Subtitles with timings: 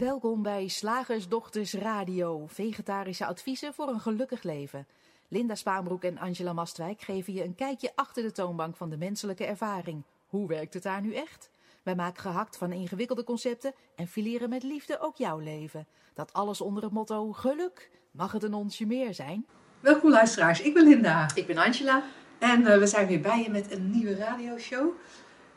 [0.00, 4.86] Welkom bij Slagersdochters Radio, vegetarische adviezen voor een gelukkig leven.
[5.28, 9.44] Linda Spaanbroek en Angela Mastwijk geven je een kijkje achter de toonbank van de menselijke
[9.44, 10.02] ervaring.
[10.26, 11.50] Hoe werkt het daar nu echt?
[11.82, 15.86] Wij maken gehakt van ingewikkelde concepten en fileren met liefde ook jouw leven.
[16.14, 17.90] Dat alles onder het motto geluk.
[18.10, 19.46] Mag het een onsje meer zijn?
[19.80, 21.30] Welkom luisteraars, ik ben Linda.
[21.34, 22.02] Ik ben Angela.
[22.38, 24.92] En uh, we zijn weer bij je met een nieuwe radioshow.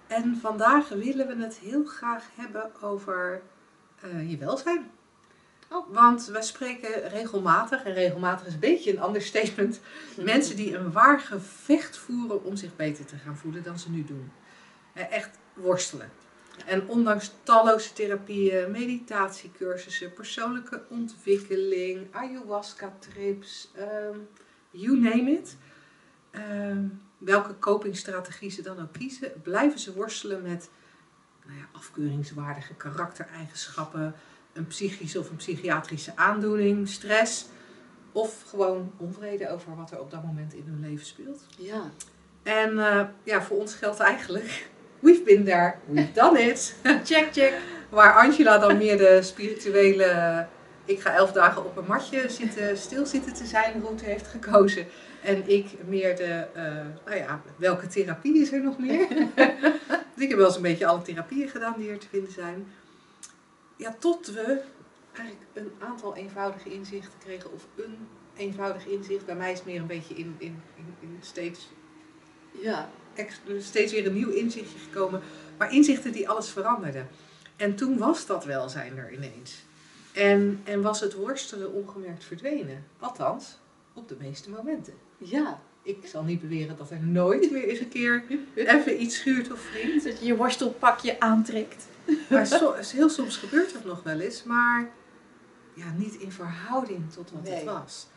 [0.07, 3.41] En vandaag willen we het heel graag hebben over
[4.05, 4.91] uh, je welzijn.
[5.69, 5.93] Oh.
[5.93, 9.79] Want we spreken regelmatig, en regelmatig is een beetje een ander statement,
[10.17, 14.03] mensen die een waar gevecht voeren om zich beter te gaan voelen dan ze nu
[14.03, 14.31] doen.
[14.93, 16.11] Uh, echt worstelen.
[16.65, 24.27] En ondanks talloze therapieën, meditatiecursussen, persoonlijke ontwikkeling, ayahuasca-trips, um,
[24.71, 25.57] you name it.
[26.31, 30.69] Um, welke copingstrategie ze dan ook kiezen, blijven ze worstelen met
[31.45, 34.15] nou ja, afkeuringswaardige karaktereigenschappen,
[34.53, 37.45] een psychische of een psychiatrische aandoening, stress
[38.11, 41.45] of gewoon onvrede over wat er op dat moment in hun leven speelt.
[41.57, 41.91] Ja.
[42.43, 46.75] En uh, ja, voor ons geldt eigenlijk, we've been there, we've done it.
[47.09, 47.53] check, check.
[47.89, 50.47] Waar Angela dan meer de spirituele,
[50.85, 54.85] ik ga elf dagen op een matje zitten, stil zitten te zijn route heeft gekozen.
[55.23, 56.63] En ik meer de, uh,
[57.05, 59.11] nou ja, welke therapie is er nog meer?
[60.15, 62.67] ik heb wel eens een beetje alle therapieën gedaan die er te vinden zijn.
[63.75, 64.61] Ja, tot we
[65.13, 67.53] eigenlijk een aantal eenvoudige inzichten kregen.
[67.53, 69.25] Of een eenvoudig inzicht.
[69.25, 71.69] Bij mij is het meer een beetje in, in, in, in steeds,
[72.61, 72.89] ja.
[73.59, 75.21] steeds weer een nieuw inzichtje gekomen.
[75.57, 77.07] Maar inzichten die alles veranderden.
[77.55, 79.63] En toen was dat welzijn er ineens.
[80.13, 82.85] En, en was het worstelen ongemerkt verdwenen.
[82.99, 83.57] Althans,
[83.93, 84.93] op de meeste momenten.
[85.23, 85.61] Ja.
[85.81, 88.23] Ik zal niet beweren dat er nooit meer eens een keer
[88.55, 90.03] even iets schuurt of wringt.
[90.03, 91.85] Dat je je worstelpakje aantrekt.
[92.29, 94.89] Maar so, heel soms gebeurt dat nog wel eens, maar
[95.73, 97.53] ja, niet in verhouding tot wat Nee.
[97.53, 98.07] het was.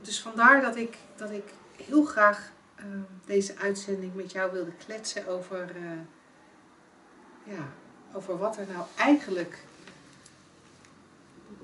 [0.00, 1.44] Dus vandaar dat ik, dat ik
[1.86, 2.84] heel graag eh,
[3.26, 7.72] deze uitzending met jou wilde kletsen over, eh, ja,
[8.12, 9.64] over wat er nou eigenlijk,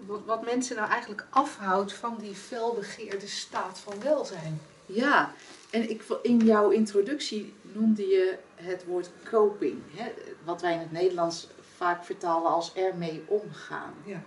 [0.09, 4.61] wat, wat mensen nou eigenlijk afhoudt van die felbegeerde staat van welzijn.
[4.87, 5.33] Ja,
[5.71, 9.83] en ik, in jouw introductie noemde je het woord coping.
[9.95, 10.13] Hè?
[10.45, 13.95] Wat wij in het Nederlands vaak vertalen als ermee omgaan.
[14.05, 14.23] Ja.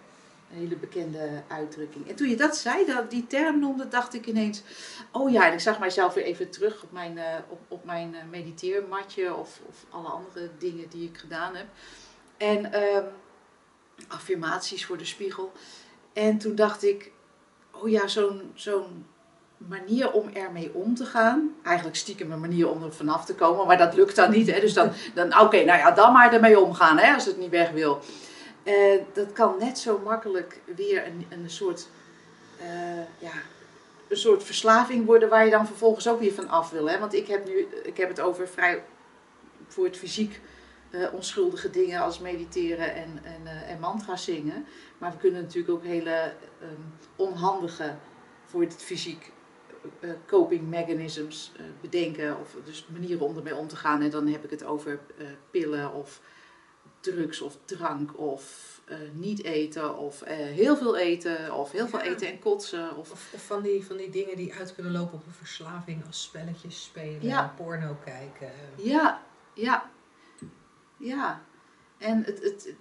[0.51, 2.09] Een hele bekende uitdrukking.
[2.09, 4.63] En toen je dat zei, dat die term noemde, dacht ik ineens...
[5.11, 8.13] Oh ja, en ik zag mijzelf weer even terug op mijn, uh, op, op mijn
[8.13, 9.35] uh, mediteermatje...
[9.35, 11.65] Of, of alle andere dingen die ik gedaan heb.
[12.37, 13.05] En um,
[14.07, 15.51] affirmaties voor de spiegel.
[16.13, 17.11] En toen dacht ik...
[17.71, 19.05] Oh ja, zo'n zo'n
[19.67, 21.55] manier om ermee om te gaan.
[21.63, 24.51] Eigenlijk stiekem een manier om er vanaf te komen, maar dat lukt dan niet.
[24.51, 24.59] Hè?
[24.59, 27.71] Dus dan, dan oké, nou ja, dan maar ermee omgaan hè, als het niet weg
[27.71, 28.01] wil.
[28.63, 31.87] Uh, dat kan net zo makkelijk weer een, een soort,
[32.61, 32.67] uh,
[33.19, 33.31] ja,
[34.07, 36.89] een soort verslaving worden waar je dan vervolgens ook weer van af wil.
[36.89, 36.99] Hè?
[36.99, 38.83] Want ik heb nu, ik heb het over vrij
[39.67, 40.39] voor het fysiek
[40.91, 44.65] uh, onschuldige dingen als mediteren en, en, en mantra's zingen.
[44.97, 47.95] Maar we kunnen natuurlijk ook hele um, onhandige
[48.45, 49.31] voor het fysiek
[49.99, 51.51] uh, coping mechanisms
[51.81, 54.01] bedenken, of dus manieren om ermee om te gaan.
[54.01, 54.99] En dan heb ik het over
[55.51, 56.21] pillen of
[56.99, 58.69] drugs of drank of
[59.13, 62.97] niet eten of heel veel eten of heel veel eten en kotsen.
[62.97, 66.05] Of, Of, of van, die, van die dingen die uit kunnen lopen op een verslaving
[66.07, 67.53] als spelletjes spelen, Ja.
[67.57, 68.51] porno kijken.
[68.75, 69.21] Ja,
[69.53, 69.89] ja,
[71.01, 71.43] ja.
[71.97, 72.73] En het, het,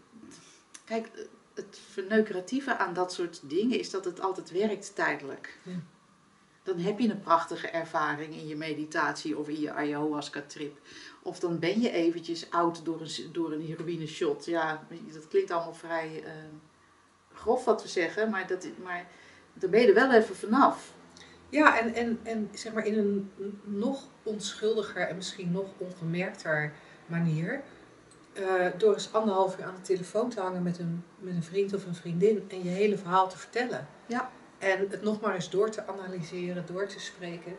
[0.85, 1.11] kijk,
[1.55, 5.59] het verneukeratieve aan dat soort dingen is dat het altijd werkt tijdelijk.
[5.63, 5.81] Ja.
[6.63, 10.79] Dan heb je een prachtige ervaring in je meditatie of in je ayahuasca-trip.
[11.23, 14.45] Of dan ben je eventjes oud door een, door een heroïne shot.
[14.45, 16.33] Ja, dat klinkt allemaal vrij eh,
[17.35, 19.07] grof wat we zeggen, maar, dat, maar
[19.55, 20.95] dan ben je er wel even vanaf.
[21.49, 23.31] Ja, en, en, en zeg maar in een
[23.65, 26.73] nog onschuldiger en misschien nog ongemerkter
[27.07, 27.63] manier.
[28.33, 31.75] Eh, door eens anderhalf uur aan de telefoon te hangen met een, met een vriend
[31.75, 33.89] of een vriendin en je hele verhaal te vertellen.
[34.07, 34.31] Ja.
[34.59, 37.57] En het nog maar eens door te analyseren, door te spreken.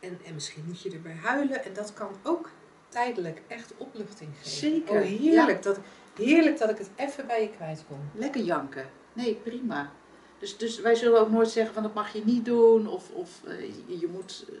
[0.00, 1.64] En, en misschien moet je erbij huilen.
[1.64, 2.50] En dat kan ook
[2.88, 4.58] tijdelijk echt opluchting geven.
[4.58, 5.78] Zeker, Oh, heerlijk, dat,
[6.16, 7.98] heerlijk dat ik het even bij je kwijt kon.
[8.14, 8.86] Lekker janken.
[9.12, 9.90] Nee, prima.
[10.38, 13.30] Dus, dus wij zullen ook nooit zeggen van dat mag je niet doen of, of
[13.44, 14.54] eh, je, je moet, eh,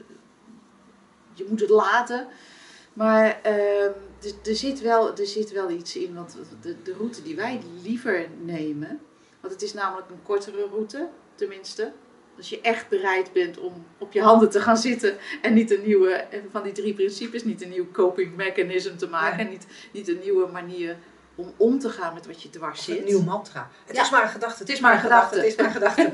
[1.32, 2.28] je moet het laten.
[2.98, 3.92] Maar ehm,
[4.44, 8.26] er, zit wel, er zit wel iets in, want de, de route die wij liever
[8.44, 9.00] nemen,
[9.40, 11.92] want het is namelijk een kortere route, tenminste.
[12.36, 15.82] Als je echt bereid bent om op je handen te gaan zitten en niet een
[15.84, 19.44] nieuwe, van die drie principes, niet een nieuw coping mechanism te maken, Ja.
[19.44, 20.96] en niet, niet een nieuwe manier
[21.34, 22.98] om om te gaan met wat je dwars zit.
[22.98, 23.70] Een nieuw mantra.
[23.84, 24.02] Het Ja.
[24.02, 24.58] is maar een gedachte.
[24.58, 25.36] Het is maar een gedachte.
[25.36, 26.12] Het is maar een gedachte.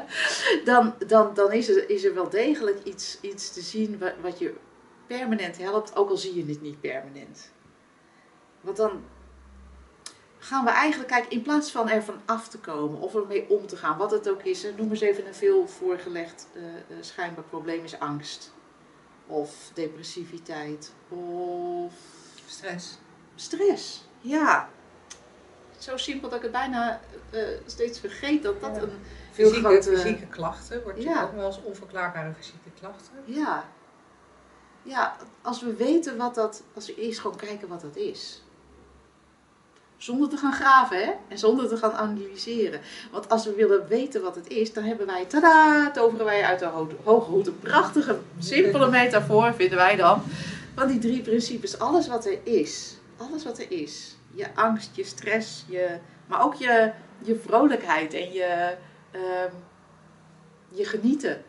[0.70, 4.38] dan, dan, dan is, er, is er wel degelijk iets, iets te zien wat, wat
[4.38, 4.54] je
[5.06, 7.50] permanent helpt, ook al zie je het niet permanent.
[8.60, 9.04] Want dan
[10.38, 13.76] gaan we eigenlijk, kijk, in plaats van ervan af te komen of ermee om te
[13.76, 17.84] gaan, wat het ook is, noem eens even een veel voorgelegd eh, eh, schijnbaar probleem
[17.84, 18.52] is angst.
[19.26, 20.92] Of depressiviteit.
[21.08, 21.92] Of
[22.46, 22.98] Stress.
[23.34, 24.08] stress.
[24.20, 24.68] Ja.
[25.78, 28.82] Zo simpel dat ik het bijna eh, steeds vergeet dat dat Ja.
[28.82, 28.98] een
[29.32, 30.82] Fysieke, fysieke klachten.
[30.82, 31.22] Wordt je ja.
[31.22, 33.12] ook wel eens onverklaarbare fysieke klachten.
[33.24, 33.64] Ja.
[34.84, 38.42] Ja, als we weten wat dat, als we eerst gewoon kijken wat dat is.
[39.96, 41.10] Zonder te gaan graven, hè?
[41.28, 42.80] En zonder te gaan analyseren.
[43.12, 46.58] Want als we willen weten wat het is, dan hebben wij, tada, toveren wij uit
[46.58, 47.46] de ho- hoge hoed.
[47.46, 50.22] Een prachtige, simpele metafoor vinden wij dan.
[50.74, 51.78] Van die drie principes.
[51.78, 52.96] Alles wat er is.
[53.16, 54.16] Alles wat er is.
[54.34, 56.92] Je angst, je stress, je, maar ook je,
[57.22, 58.76] je vrolijkheid en je,
[59.10, 59.50] ehm,
[60.68, 61.42] je genieten.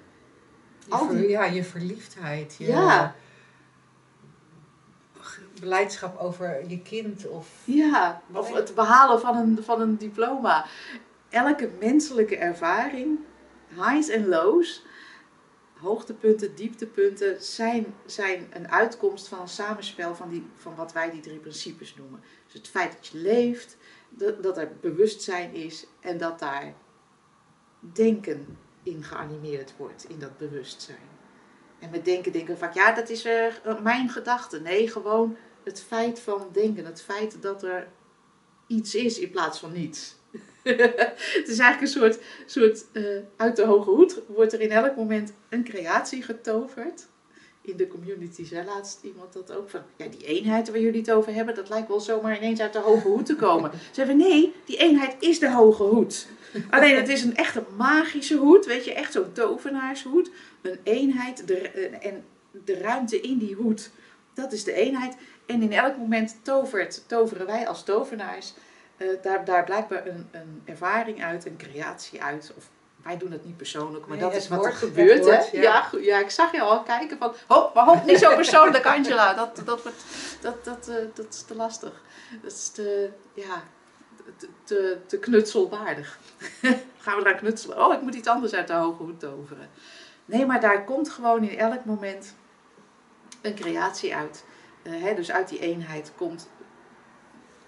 [0.87, 2.55] Je ver- ja, je verliefdheid.
[2.57, 3.15] Je Ja.
[5.59, 7.27] Beleidschap over je kind.
[7.27, 10.65] Of Ja, of het behalen van een, van een diploma.
[11.29, 13.19] Elke menselijke ervaring,
[13.75, 14.83] highs en lows,
[15.73, 21.21] hoogtepunten, dieptepunten, zijn, zijn een uitkomst van een samenspel van, die, van wat wij die
[21.21, 22.23] drie principes noemen.
[22.45, 23.77] Dus het feit dat je leeft,
[24.09, 26.73] dat, dat er bewustzijn is en dat daar
[27.79, 31.14] denken in geanimeerd wordt, in dat bewustzijn.
[31.79, 34.59] En met denken denken vaak, ja, dat is er mijn gedachte.
[34.59, 36.85] Nee, gewoon het feit van denken.
[36.85, 37.87] Het feit dat er
[38.67, 40.15] iets is in plaats van niets.
[40.63, 43.03] het is eigenlijk een soort, soort eh,
[43.35, 47.07] uit de hoge hoed wordt er in elk moment een creatie getoverd.
[47.61, 51.11] In de community zei laatst iemand dat ook van, ja die eenheid waar jullie het
[51.11, 53.71] over hebben, dat lijkt wel zomaar ineens uit de hoge hoed te komen.
[53.91, 56.27] Ze we nee, die eenheid is de hoge hoed.
[56.69, 60.29] Alleen het is een echte magische hoed, weet je, echt zo'n tovenaarshoed.
[60.65, 63.89] Een eenheid de, eh, en de ruimte in die hoed,
[64.33, 65.15] dat is de eenheid.
[65.45, 68.53] En in elk moment tovert, toveren wij als tovenaars
[68.97, 72.53] eh, daar, daar blijkbaar een, een ervaring uit, een creatie uit.
[72.57, 72.69] Of
[73.03, 75.25] wij doen het niet persoonlijk, maar Nee, dat is wat er gebeurt.
[75.25, 75.59] hè?
[75.59, 75.89] ja.
[76.01, 76.19] Ja.
[76.19, 79.33] ik zag je al kijken van, hop, maar niet zo persoonlijk Angela.
[79.43, 80.03] Dat, dat, wordt,
[80.41, 82.01] dat, dat, eh, dat is te lastig.
[82.41, 83.63] Dat is te, ja,
[84.37, 86.19] te, te, te knutselwaardig.
[86.97, 87.85] Gaan we eraan knutselen?
[87.85, 89.69] Oh, ik moet iets anders uit de hoge hoed toveren.
[90.25, 92.35] Nee, maar daar komt gewoon in elk moment
[93.41, 94.43] een creatie uit.
[94.83, 96.49] Eh, hè, dus uit die eenheid komt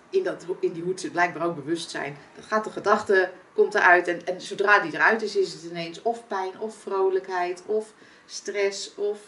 [0.10, 2.18] in, dat, in die hoed blijkbaar ook bewustzijn.
[2.36, 4.08] Dan gaat de gedachte, komt eruit.
[4.08, 7.94] En, en zodra die eruit is, is het ineens of pijn, of vrolijkheid, of
[8.26, 9.20] stress, of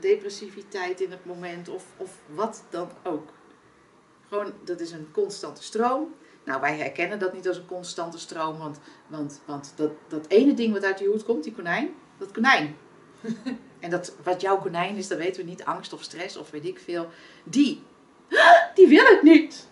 [0.00, 3.30] depressiviteit in het moment, of, of wat dan ook.
[4.28, 6.14] Gewoon, dat is een constante stroom.
[6.44, 10.54] Nou, wij herkennen dat niet als een constante stroom, want, want, want dat, dat ene
[10.54, 12.76] ding wat uit die hoed komt, die konijn, dat konijn.
[13.80, 16.64] en dat, wat jouw konijn is, dat weten we niet, angst of stress of weet
[16.64, 17.08] ik veel.
[17.44, 17.82] Die,
[18.74, 19.68] die wil ik niet.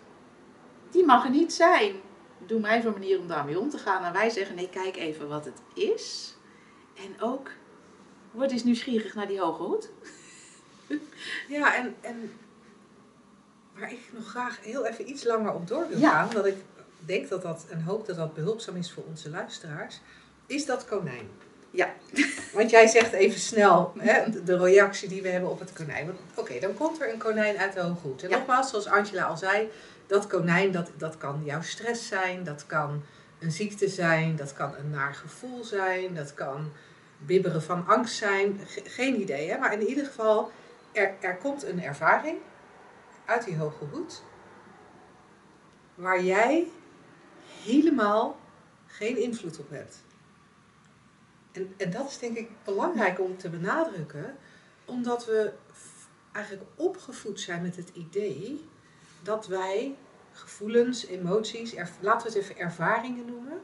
[0.91, 1.95] Die mag er niet zijn.
[2.45, 4.03] Doe mij even een manier om daarmee om te gaan.
[4.03, 6.35] En wij zeggen, nee, kijk even wat het is.
[6.95, 7.49] En ook,
[8.31, 9.89] word eens nieuwsgierig naar die hoge hoed.
[11.47, 12.31] Ja, en, en
[13.75, 16.09] waar ik nog graag heel even iets langer op door wil Ja.
[16.09, 16.55] gaan, dat ik
[16.99, 20.01] denk dat dat en hoop dat dat behulpzaam is voor onze luisteraars,
[20.45, 21.29] is dat konijn.
[21.71, 21.93] Ja.
[22.53, 26.17] Want jij zegt even snel hè, de- reactie die we hebben op het konijn.
[26.35, 28.23] Oké, dan komt er een konijn uit de hoge hoed.
[28.23, 28.37] En Ja.
[28.37, 29.69] nogmaals, zoals Angela al zei,
[30.07, 33.03] dat konijn dat, dat kan jouw stress zijn, dat kan
[33.39, 36.71] een ziekte zijn, dat kan een naar gevoel zijn, dat kan
[37.17, 38.59] bibberen van angst zijn.
[38.67, 39.57] Ge- geen idee, hè?
[39.57, 40.51] maar in ieder geval,
[40.91, 42.37] er, er komt een ervaring
[43.25, 44.23] uit die hoge hoed
[45.95, 46.67] waar jij
[47.63, 48.39] helemaal
[48.87, 49.97] geen invloed op hebt.
[51.51, 54.37] En, en dat is denk ik belangrijk om te benadrukken,
[54.85, 55.53] omdat we
[56.31, 58.69] eigenlijk opgevoed zijn met het idee
[59.23, 59.95] dat wij
[60.31, 63.61] gevoelens, emoties, er, laten we het even ervaringen noemen,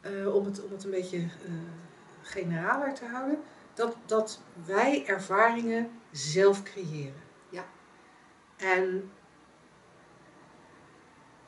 [0.00, 1.52] eh, om, het, om het een beetje eh,
[2.22, 3.38] generaler te houden,
[3.74, 7.22] dat, dat wij ervaringen zelf creëren.
[7.48, 7.64] Ja.
[8.56, 9.10] En,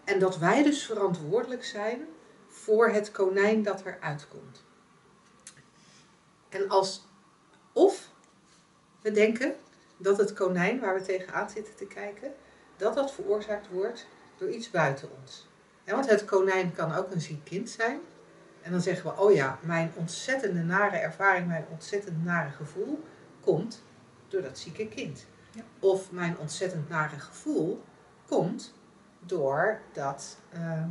[0.04, 2.06] en dat wij dus verantwoordelijk zijn
[2.48, 4.63] voor het konijn dat eruit komt.
[6.54, 7.06] En als,
[7.72, 8.10] of
[9.02, 9.54] we denken
[9.96, 12.32] dat het konijn waar we tegenaan zitten te kijken,
[12.76, 14.06] dat dat veroorzaakt wordt
[14.36, 15.48] door iets buiten ons.
[15.84, 18.00] Ja, want het konijn kan ook een ziek kind zijn.
[18.62, 23.04] En dan zeggen we, oh ja, mijn ontzettende nare ervaring, mijn ontzettend nare gevoel
[23.40, 23.82] komt
[24.28, 25.26] door dat zieke kind.
[25.50, 25.62] Ja.
[25.78, 27.82] Of mijn ontzettend nare gevoel
[28.26, 28.74] komt
[29.18, 30.88] doordat, ehm,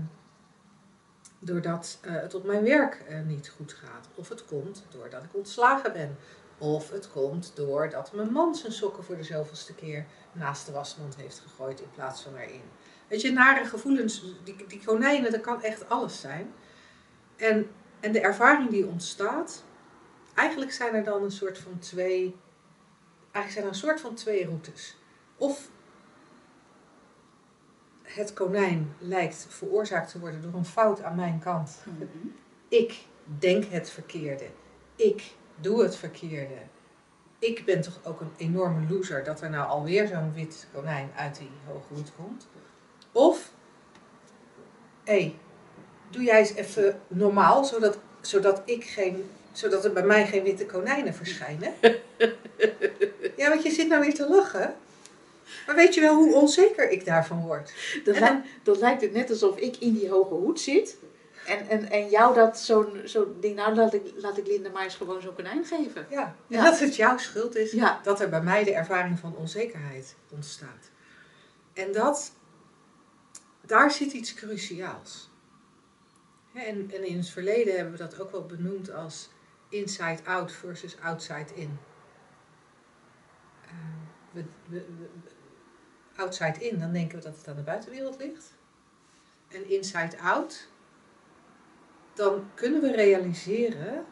[1.46, 4.08] doordat eh, het op mijn werk eh, niet goed gaat.
[4.16, 6.18] Of het komt doordat ik ontslagen ben.
[6.58, 11.16] Of het komt doordat mijn man zijn sokken voor de zoveelste keer naast de wasmand
[11.16, 12.62] heeft gegooid in plaats van erin.
[13.08, 16.54] Weet je, nare gevoelens, die, die konijnen, dat kan echt alles zijn.
[17.36, 17.70] En,
[18.00, 19.64] en de ervaring die ontstaat,
[20.36, 22.36] eigenlijk zijn er dan een soort van twee,
[23.32, 24.98] eigenlijk zijn er een soort van twee routes.
[25.38, 25.70] Of
[28.16, 31.84] het konijn lijkt veroorzaakt te worden door een fout aan mijn kant.
[31.84, 32.28] Mhm.
[32.68, 33.06] Ik
[33.40, 34.46] denk het verkeerde.
[34.96, 36.56] Ik doe het verkeerde.
[37.40, 41.38] Ik ben toch ook een enorme loser dat er nou alweer zo'n wit konijn uit
[41.38, 42.48] die hoge hoed komt.
[43.12, 43.52] Of,
[45.04, 45.36] hé, hey,
[46.10, 50.66] doe jij eens even normaal, zodat, zodat, ik geen, zodat er bij mij geen witte
[50.66, 51.74] konijnen verschijnen.
[53.38, 54.76] ja, want je zit nou weer te lachen.
[55.66, 57.74] Maar weet je wel hoe onzeker ik daarvan word?
[58.04, 60.98] Dan, lijkt, dan lijkt het net alsof ik in die hoge hoed zit.
[61.48, 64.84] En, en, en jou dat zo'n zo'n ding, nou laat ik, laat ik Linda maar
[64.84, 66.06] eens gewoon zo'n konijn geven.
[66.10, 66.64] Ja, en Ja.
[66.64, 68.00] dat het jouw schuld is Ja.
[68.04, 70.90] dat er bij mij de ervaring van onzekerheid ontstaat.
[71.74, 72.32] En dat,
[73.66, 75.30] daar zit iets cruciaals.
[76.54, 79.30] En, en in het verleden hebben we dat ook wel benoemd als
[79.70, 81.78] inside out versus outside in.
[83.66, 83.72] Eh,
[84.32, 85.10] we, we, we-
[86.24, 88.54] outside in, dan denken we dat het aan de buitenwereld ligt.
[89.48, 90.68] En inside out,
[92.14, 94.06] dan kunnen we realiseren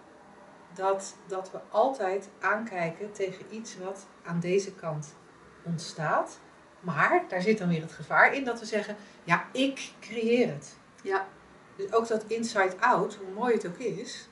[0.74, 5.15] dat, dat we altijd aankijken tegen iets wat aan deze kant
[5.63, 6.39] ontstaat.
[6.80, 10.77] Maar daar zit dan weer het gevaar in dat we zeggen, ja, ik creëer het.
[11.03, 11.27] Ja.
[11.75, 14.30] Dus ook dat inside out, hoe mooi het ook is,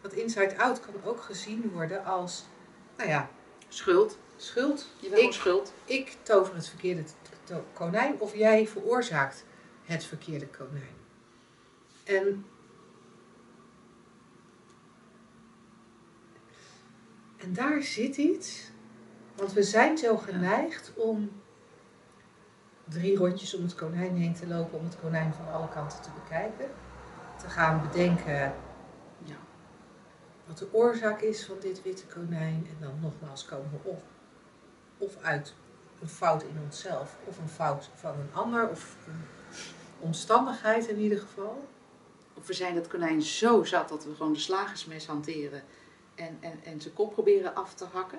[0.00, 2.44] dat inside out kan ook gezien worden als,
[2.96, 3.30] nou ja,
[3.68, 4.18] Schuld.
[4.36, 4.86] schuld.
[5.00, 5.72] Je bent Ik, schuld.
[5.84, 7.00] ik tover het verkeerde
[7.72, 9.44] konijn of jij veroorzaakt
[9.84, 10.98] het verkeerde konijn.
[12.04, 12.44] En,
[17.36, 18.70] en daar zit iets,
[19.36, 21.30] want we zijn zo geneigd om
[22.90, 26.10] drie rondjes om het konijn heen te lopen, om het konijn van alle kanten te
[26.22, 26.70] bekijken.
[27.38, 28.54] Te gaan bedenken
[29.24, 29.36] Ja.
[30.46, 32.66] wat de oorzaak is van dit witte konijn.
[32.68, 34.02] En dan nogmaals komen we of,
[34.98, 35.54] of uit
[36.00, 39.22] een fout in onszelf, of een fout van een ander, of een
[39.98, 41.68] omstandigheid in ieder geval.
[42.34, 45.62] Of we zijn het konijn zo zat dat we gewoon de slagersmes hanteren
[46.14, 48.18] en, en, en zijn kop proberen af te hakken.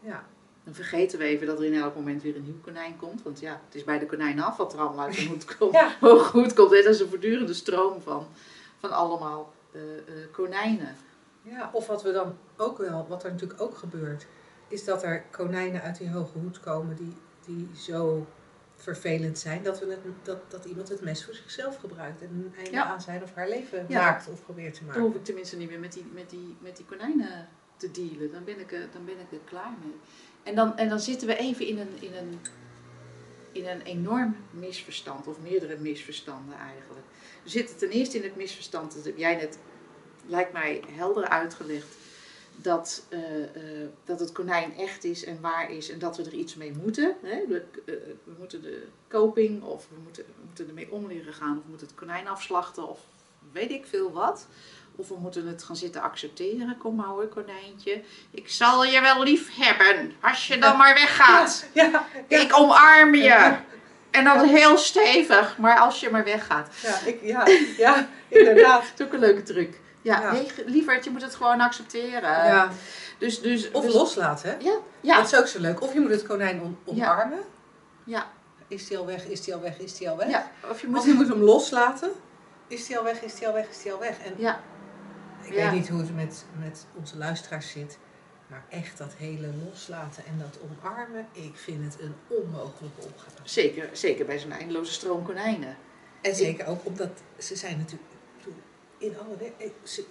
[0.00, 0.24] Ja,
[0.64, 3.22] Dan vergeten we even dat er in elk moment weer een nieuw konijn komt.
[3.22, 5.72] Want ja, het is bij de konijn af wat er allemaal uit zijn hoed komt.
[5.72, 5.96] Ja.
[6.18, 6.70] Goed komt.
[6.70, 8.26] Dat is een voortdurende stroom van,
[8.78, 10.96] van allemaal eh, eh, konijnen.
[11.42, 14.26] ja, of wat we dan ook wel, wat er natuurlijk ook gebeurt,
[14.68, 17.12] is dat er konijnen uit die hoge hoed komen die,
[17.46, 18.26] die zo
[18.76, 22.52] vervelend zijn dat, we het, dat, dat iemand het mes voor zichzelf gebruikt en een
[22.56, 22.84] einde Ja.
[22.84, 24.00] aan zijn of haar leven Ja.
[24.04, 25.02] maakt of probeert te Dan maken.
[25.02, 28.32] hoef ik tenminste niet meer met die, met die, met die konijnen te dealen.
[28.32, 29.94] Dan ben ik er, dan ben ik er klaar mee.
[30.42, 32.38] En dan, en dan zitten we even in een, in, een,
[33.52, 37.06] in een enorm misverstand, of meerdere misverstanden eigenlijk.
[37.42, 39.58] We zitten ten eerste in het misverstand, dat heb jij net,
[40.26, 41.96] lijkt mij, helder uitgelegd.
[42.62, 46.32] Dat, eh, eh, dat het konijn echt is en waar is en dat we er
[46.32, 47.16] iets mee moeten.
[47.22, 47.46] Hè?
[47.48, 51.56] We, eh, we moeten de koping of we moeten, we moeten ermee om leren gaan.
[51.56, 52.98] Of we moeten het konijn afslachten of
[53.52, 54.46] weet ik veel wat.
[54.96, 56.78] Of we moeten het gaan zitten accepteren.
[56.78, 58.02] Kom maar hoor, konijntje.
[58.30, 61.66] Ik zal je wel lief hebben als je dan maar weggaat.
[61.72, 63.56] Ja, ja, Ik omarm je.
[64.10, 66.74] En dan heel stevig, maar als je maar weggaat.
[66.82, 67.46] ja, ik, ja,
[67.76, 68.82] ja, inderdaad.
[68.82, 69.78] Dat is ook een leuke truc.
[70.02, 70.32] Ja, Ja.
[70.32, 72.30] nee, lieverd, je moet het gewoon accepteren.
[72.46, 72.70] Ja.
[73.18, 74.56] Dus, dus, Of dus- loslaten, hè?
[74.64, 75.80] Ja, ja, Dat is ook zo leuk.
[75.82, 77.40] Of je moet het konijn om, omarmen.
[78.04, 78.26] ja,
[78.68, 80.28] Is die al weg, is die al weg, is die al weg?
[80.30, 80.50] ja.
[80.70, 81.04] Of je Of moet...
[81.04, 82.10] je moet hem loslaten.
[82.66, 84.18] Is die al weg, is die al weg, is die al weg?
[84.18, 84.60] En Ja,
[85.42, 85.62] ik Ja.
[85.62, 87.98] weet niet hoe het met, met onze luisteraars zit.
[88.46, 91.26] Maar echt dat hele loslaten en dat omarmen.
[91.32, 93.30] Ik vind het een onmogelijke opgave.
[93.42, 95.76] zeker, zeker bij zo'n eindeloze stroom konijnen.
[96.22, 98.07] En zeker ook omdat ze zijn natuurlijk...
[98.98, 100.04] In alle eh, ze,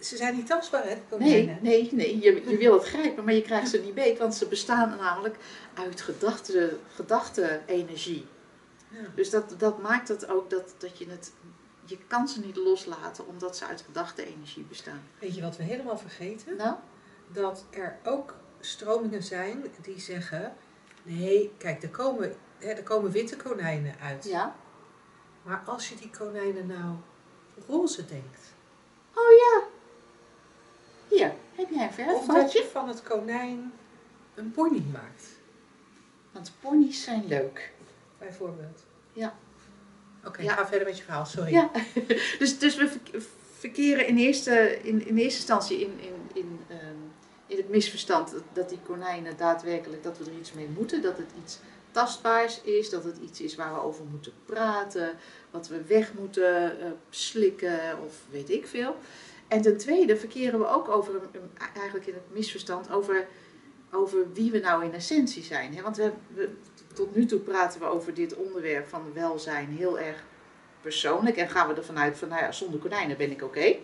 [0.00, 1.58] ze zijn niet tastbaar, hè, konijnen.
[1.62, 2.20] Nee, nee, nee.
[2.20, 4.18] Je, je wil het grijpen, maar je krijgt ze niet beet.
[4.18, 5.36] Want ze bestaan namelijk
[5.74, 8.26] uit gedachte, gedachte-energie.
[8.88, 8.98] Ja.
[9.14, 11.32] Dus dat, dat maakt het ook dat, dat je het...
[11.84, 15.02] Je kan ze niet loslaten omdat ze uit gedachte-energie bestaan.
[15.18, 16.56] Weet je wat we helemaal vergeten?
[16.56, 16.74] Nou,
[17.32, 20.54] dat er ook stromingen zijn die zeggen:
[21.02, 24.24] nee, kijk, er komen, hè, er komen witte konijnen uit.
[24.24, 24.56] ja.
[25.42, 26.94] Maar als je die konijnen nou
[27.68, 28.40] roze denkt,
[29.14, 29.62] Oh ja.
[31.08, 32.58] Hier, heb jij een of dat verfvatje?
[32.58, 33.72] je van het konijn
[34.34, 35.24] een pony maakt,
[36.32, 37.72] Want ponies zijn leuk.
[38.18, 38.82] bijvoorbeeld.
[39.12, 39.34] Ja.
[40.24, 40.52] Oké, Ja.
[40.52, 41.52] ga verder met je verhaal, sorry.
[41.52, 41.70] Ja,
[42.38, 43.22] dus, dus we verk-
[43.58, 46.96] verkeren in eerste, in, in eerste instantie in, in, in, ehm,
[47.46, 51.18] in het misverstand dat, dat die konijnen daadwerkelijk, dat we er iets mee moeten, dat
[51.18, 51.58] het iets
[51.96, 55.16] tastbaars is, dat het iets is waar we over moeten praten,
[55.50, 58.96] wat we weg moeten eh, slikken of weet ik veel.
[59.48, 61.20] En ten tweede verkeren we ook over,
[61.74, 63.26] eigenlijk in het misverstand over,
[63.92, 65.82] over wie we nou in essentie zijn.
[65.82, 66.12] Want we,
[66.94, 70.24] tot nu toe praten we over dit onderwerp van welzijn heel erg
[70.80, 71.36] persoonlijk.
[71.36, 73.76] En gaan we ervan uit van, nou ja, zonder konijnen ben ik oké.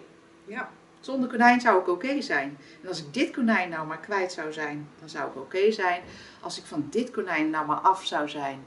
[0.45, 0.71] Ja.
[1.03, 2.59] Zonder konijn zou ik oké zijn.
[2.83, 6.03] En als ik dit konijn nou maar kwijt zou zijn, dan zou ik oké zijn.
[6.41, 8.65] Als ik van dit konijn nou maar af zou zijn,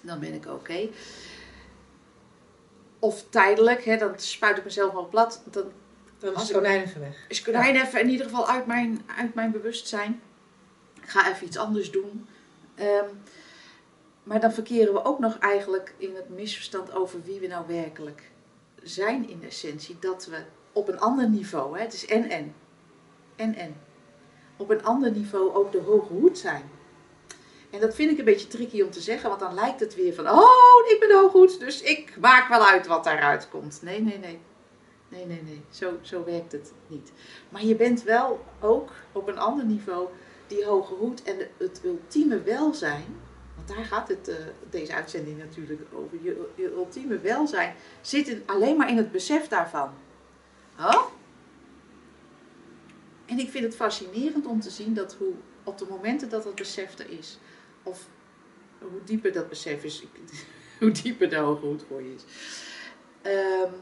[0.00, 0.88] dan ben ik oké.
[2.98, 5.42] Of tijdelijk, hè, dan spuit ik mezelf maar plat.
[5.50, 5.72] Dan
[6.18, 7.24] Dan is konijn even weg.
[7.28, 10.22] is konijn even in ieder geval uit mijn, uit mijn bewustzijn.
[11.00, 12.28] Ik ga even iets anders doen.
[12.74, 13.08] Ehm,
[14.22, 18.30] maar dan verkeren we ook nog eigenlijk in het misverstand over wie we nou werkelijk
[18.82, 19.96] zijn in essentie.
[20.00, 22.30] Dat we op een ander niveau, hè, het is en
[23.36, 23.74] en, en
[24.56, 26.70] op een ander niveau ook de hoge hoed zijn.
[27.70, 30.14] En dat vind ik een beetje tricky om te zeggen, want dan lijkt het weer
[30.14, 33.82] van, oh, ik ben de hoge hoed, dus ik maak wel uit wat daaruit komt.
[33.82, 34.38] Nee, nee, nee.
[35.08, 35.62] Nee, nee, nee.
[35.70, 37.12] Zo, zo werkt het niet.
[37.48, 40.08] Maar je bent wel ook op een ander niveau
[40.46, 43.20] die hoge hoed en het ultieme welzijn.
[43.54, 44.36] Want daar gaat het, eh,
[44.70, 46.18] deze uitzending natuurlijk over.
[46.22, 49.90] Je, je ultieme welzijn zit in, alleen maar in het besef daarvan.
[50.78, 51.06] Oh?
[53.26, 56.54] En ik vind het fascinerend om te zien dat hoe op de momenten dat dat
[56.54, 57.38] besef er is,
[57.82, 58.06] of
[58.78, 60.02] hoe dieper dat besef is,
[60.80, 62.24] hoe dieper de hoge hoed voor je is.
[63.22, 63.72] ehm,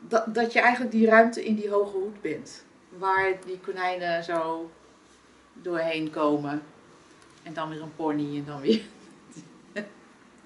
[0.00, 2.64] dat, dat je eigenlijk die ruimte in die hoge hoed bent.
[2.88, 4.70] Waar die konijnen zo
[5.52, 6.62] doorheen komen.
[7.42, 8.82] En dan weer een pony en dan weer.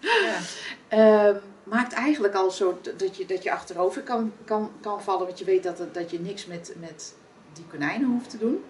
[0.01, 0.39] Ja.
[0.89, 1.37] Ehm,
[1.71, 5.27] maakt eigenlijk al zo dat je, dat je achterover kan, kan, kan vallen.
[5.27, 7.15] Want je weet dat, dat je niks met, met
[7.53, 8.65] die konijnen hoeft te doen.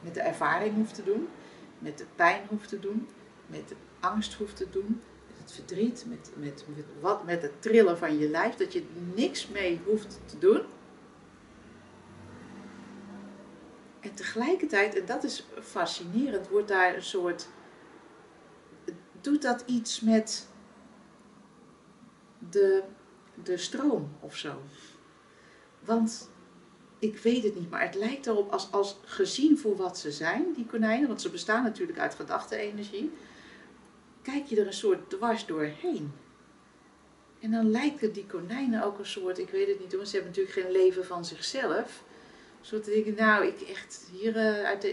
[0.00, 1.28] Met de ervaring hoeft te doen.
[1.78, 3.08] Met de pijn hoeft te doen.
[3.46, 5.00] Met de angst hoeft te doen.
[5.26, 6.04] Met het verdriet.
[6.08, 6.64] Met, met,
[7.00, 8.54] wat, met het trillen van je lijf.
[8.54, 10.62] Dat je niks mee hoeft te doen.
[14.00, 17.48] En tegelijkertijd, en dat is fascinerend, wordt daar een soort.
[19.20, 20.46] Doet dat iets met
[22.52, 22.82] de,
[23.42, 24.62] de stroom of zo?
[25.80, 26.30] Want
[26.98, 30.52] ik weet het niet, maar het lijkt erop als, als gezien voor wat ze zijn,
[30.54, 33.12] die konijnen, want ze bestaan natuurlijk uit gedachte-energie,
[34.22, 36.12] kijk je er een soort dwars doorheen.
[37.40, 40.30] En dan lijken die konijnen ook een soort, ik weet het niet hoor, ze hebben
[40.30, 42.04] natuurlijk geen leven van zichzelf.
[42.60, 44.90] Soort ik, nou, ik echt hier eh, uit de,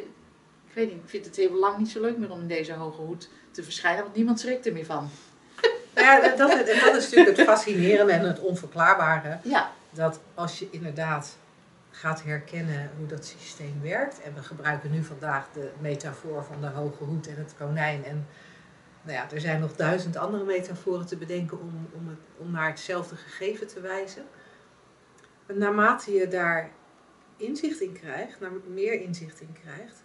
[0.67, 2.73] ik weet niet, ik vind het heel lang niet zo leuk meer om in deze
[2.73, 5.09] hoge hoed te verschijnen, want niemand schrikt er meer van.
[5.99, 9.37] Ja, dat, dat, dat is natuurlijk het fascinerende en het onverklaarbare.
[9.43, 11.37] Ja, Dat als je inderdaad
[11.91, 14.21] gaat herkennen hoe dat systeem werkt.
[14.21, 18.05] En we gebruiken nu vandaag de metafoor van de hoge hoed en het konijn.
[18.05, 18.27] En
[19.01, 22.67] nou ja, er zijn nog duizend andere metaforen te bedenken om, om, het, om naar
[22.69, 24.23] hetzelfde gegeven te wijzen.
[25.45, 26.69] Naarmate je daar
[27.37, 30.03] inzicht in krijgt, naar meer inzicht in krijgt,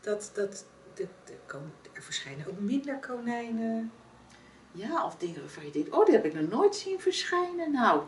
[0.00, 1.34] dat, dat de, de,
[1.92, 3.92] er verschijnen ook minder konijnen.
[4.76, 7.72] Ja, of dingen waarvan je denkt, oh, die heb ik nog nooit zien verschijnen.
[7.72, 8.02] Nou,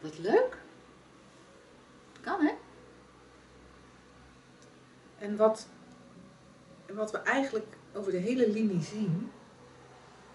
[0.00, 0.56] wat leuk.
[2.20, 2.52] Kan hè?
[5.18, 5.68] En wat,
[6.92, 9.30] wat we eigenlijk over de hele linie zien,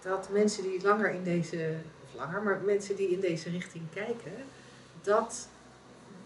[0.00, 4.32] dat mensen die langer in deze, of langer, maar mensen die in deze richting kijken,
[5.02, 5.48] dat,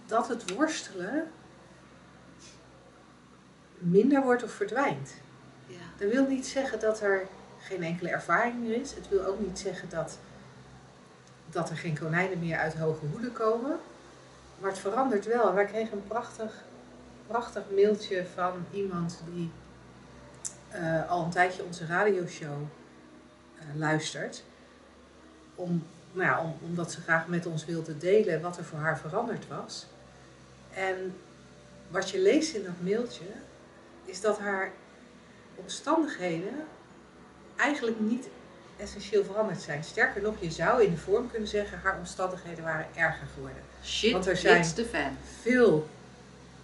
[0.07, 1.31] dat het worstelen
[3.79, 5.15] minder wordt of verdwijnt.
[5.67, 5.77] Ja.
[5.99, 7.29] Dat wil niet zeggen dat er
[7.67, 8.95] geen enkele ervaring meer is.
[8.95, 10.19] Het wil ook niet zeggen dat,
[11.51, 13.79] dat er geen konijnen meer uit hoge hoeden komen.
[14.59, 15.55] Maar het verandert wel.
[15.55, 16.53] Wij kregen een prachtig,
[17.27, 19.51] prachtig mailtje van iemand die
[20.69, 22.63] eh, al een tijdje onze radioshow
[23.59, 24.43] eh, luistert.
[25.55, 28.99] Om, nou ja, om, omdat ze graag met ons wilde delen wat er voor haar
[28.99, 29.87] veranderd was.
[30.75, 31.17] En
[31.91, 33.27] wat je leest in dat mailtje
[34.05, 34.71] is dat haar
[35.55, 36.67] omstandigheden
[37.57, 38.29] eigenlijk niet
[38.77, 39.85] essentieel veranderd zijn.
[39.85, 43.63] Sterker nog, je zou in de vorm kunnen zeggen, haar omstandigheden waren erger geworden.
[43.85, 45.17] Shit, Want er zijn- fan.
[45.43, 45.89] Veel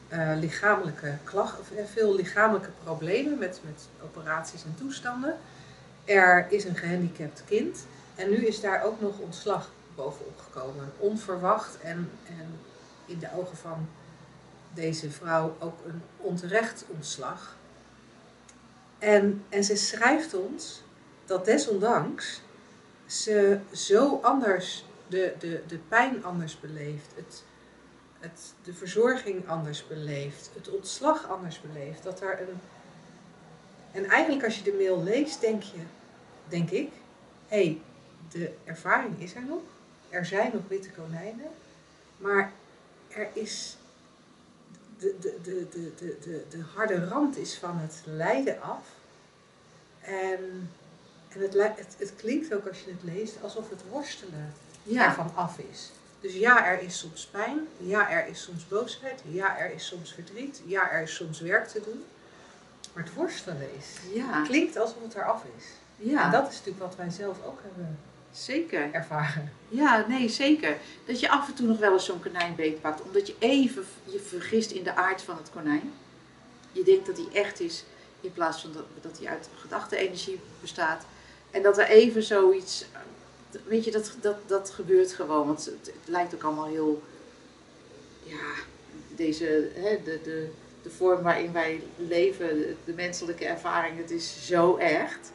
[0.09, 5.37] eh, lichamelijke klachten, eh, veel lichamelijke problemen met, met operaties en toestanden.
[6.05, 10.93] Er is een gehandicapt kind en nu is daar ook nog ontslag bovenop gekomen.
[10.99, 12.59] Onverwacht en, en
[13.07, 13.89] in de ogen van
[14.75, 17.57] deze vrouw ook een onterecht ontslag.
[18.99, 20.82] En, en ze schrijft ons
[21.25, 22.41] dat desondanks
[23.07, 27.45] ze zo anders de, de, de pijn anders beleeft, het,
[28.21, 32.03] het, de verzorging anders beleeft, het ontslag anders beleeft.
[32.03, 32.61] Dat er een...
[33.93, 35.79] En eigenlijk als je de mail leest, denk je,
[36.49, 36.91] denk ik,
[37.49, 37.81] hé, hey,
[38.31, 39.63] de ervaring is er nog.
[40.09, 41.51] Er zijn nog witte konijnen.
[42.17, 42.53] Maar
[43.09, 43.77] er is.
[44.99, 48.87] De, de, de, de, de, de, de harde rand is van het lijden af.
[50.01, 50.71] En,
[51.35, 55.05] en het, het, het klinkt ook als je het leest alsof het worstelen ja.
[55.05, 55.91] ervan af is.
[56.21, 57.59] Dus ja, er is soms pijn.
[57.77, 59.21] Ja, er is soms boosheid.
[59.29, 60.63] Ja, er is soms verdriet.
[60.67, 62.05] Ja, er is soms werk te doen.
[62.93, 64.15] Maar het worstelen is.
[64.15, 64.43] Ja.
[64.43, 65.65] klinkt alsof het eraf is.
[65.97, 66.25] Ja.
[66.25, 67.99] En dat is natuurlijk wat wij zelf ook hebben
[68.33, 68.93] Zeker.
[68.93, 69.53] ervaren.
[69.69, 70.77] Ja, nee, zeker.
[71.07, 74.21] Dat je af en toe nog wel eens zo'n konijn beetpakt, omdat je even je
[74.21, 75.93] vergist in de aard van het konijn.
[76.73, 77.85] Je denkt dat hij echt is,
[78.21, 81.05] in plaats van dat, dat hij uit gedachte-energie bestaat.
[81.53, 82.85] En dat er even zoiets,
[83.65, 85.47] weet je, dat, dat, dat gebeurt gewoon.
[85.47, 87.03] Want het, lijkt ook allemaal heel,
[88.23, 88.53] ja,
[89.17, 90.49] deze, hè, de, de,
[90.83, 95.33] de vorm waarin wij leven, de, menselijke ervaring, het is zo echt.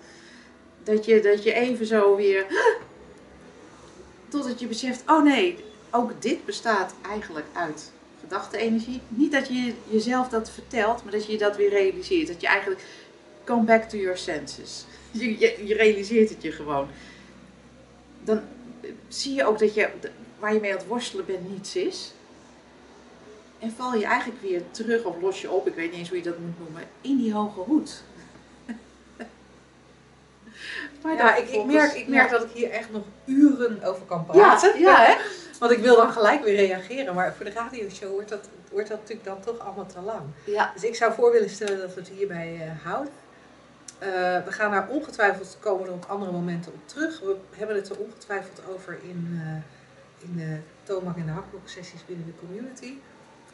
[0.84, 2.46] Dat je, dat je even zo weer.
[4.30, 9.02] Totdat je beseft: oh nee, ook dit bestaat eigenlijk uit gedachte-energie.
[9.08, 12.28] Niet dat je jezelf dat vertelt, maar dat je dat weer realiseert.
[12.28, 12.82] Dat je eigenlijk.
[13.44, 14.86] Come back to your senses.
[15.20, 16.88] Je, je, je realiseert het je gewoon.
[18.24, 18.42] Dan
[19.08, 19.90] zie je ook dat je,
[20.40, 22.14] waar je mee aan het worstelen bent niets is.
[23.60, 26.18] En val je eigenlijk weer terug of los je op, ik weet niet eens hoe
[26.18, 28.04] je dat moet noemen, in die hoge hoed.
[31.02, 34.26] Maar ja, ik, ik, merk, ik merk dat ik hier echt nog uren over kan
[34.26, 34.80] praten.
[34.80, 35.16] Ja, ja hè?
[35.60, 37.16] Want ik wil dan gelijk weer reageren.
[37.16, 40.22] Maar voor de radioshow wordt dat, wordt dat natuurlijk dan toch allemaal te lang.
[40.46, 40.72] Ja.
[40.74, 43.14] Dus ik zou voor willen stellen dat we het hierbij uh, houden.
[44.04, 44.10] Uh,
[44.46, 47.20] we gaan daar ongetwijfeld komen er op andere momenten op terug.
[47.20, 52.06] We hebben het er ongetwijfeld over in, uh, in de Tomak en de Hakblok sessies
[52.06, 52.94] binnen de community.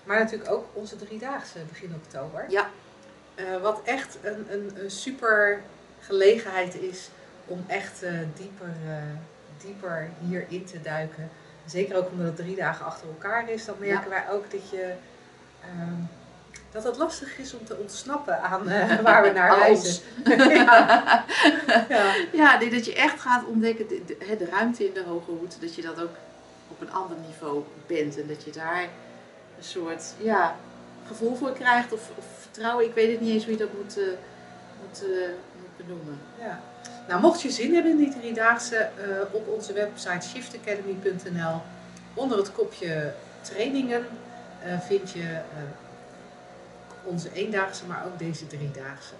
[0.03, 2.45] Maar natuurlijk ook onze driedaagse begin oktober.
[2.49, 2.69] Ja.
[3.62, 5.62] wat echt een, een, een super
[5.99, 7.10] gelegenheid is
[7.45, 8.75] om echt dieper,
[9.58, 11.29] dieper hierin te duiken.
[11.65, 14.93] Zeker ook omdat het drie dagen achter elkaar is, dan merken wij ook dat je.
[16.73, 20.03] Dat het lastig is om te ontsnappen aan uh, waar we naar reizen.
[20.65, 21.25] ja.
[21.89, 22.15] ja.
[22.31, 25.75] ja, dat je echt gaat ontdekken, de, de, de, ruimte in de hoge hoed, dat
[25.75, 26.15] je dat ook
[26.67, 28.19] op een ander niveau bent.
[28.19, 28.81] En dat je daar
[29.57, 30.55] een soort ja,
[31.07, 32.86] gevoel voor krijgt of, of vertrouwen.
[32.86, 33.95] Ik weet het niet eens hoe je dat moet,
[34.81, 35.01] moet,
[35.62, 36.19] moet benoemen.
[36.39, 36.62] Ja.
[37.07, 41.62] Nou, mocht je zin hebben in die driedaagse, uh, op onze website shiftacademy.nl
[42.13, 44.05] onder het kopje trainingen
[44.65, 45.83] uh, vind je uh,
[47.06, 49.13] onze eendaagse, maar ook deze driedaagse.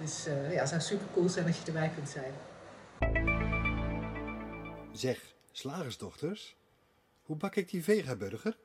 [0.00, 2.32] Dus ja, het zou super cool zijn als je erbij kunt zijn.
[4.92, 5.20] Zeg,
[5.52, 6.56] slagersdochters,
[7.22, 8.56] hoe bak ik die vegaburger?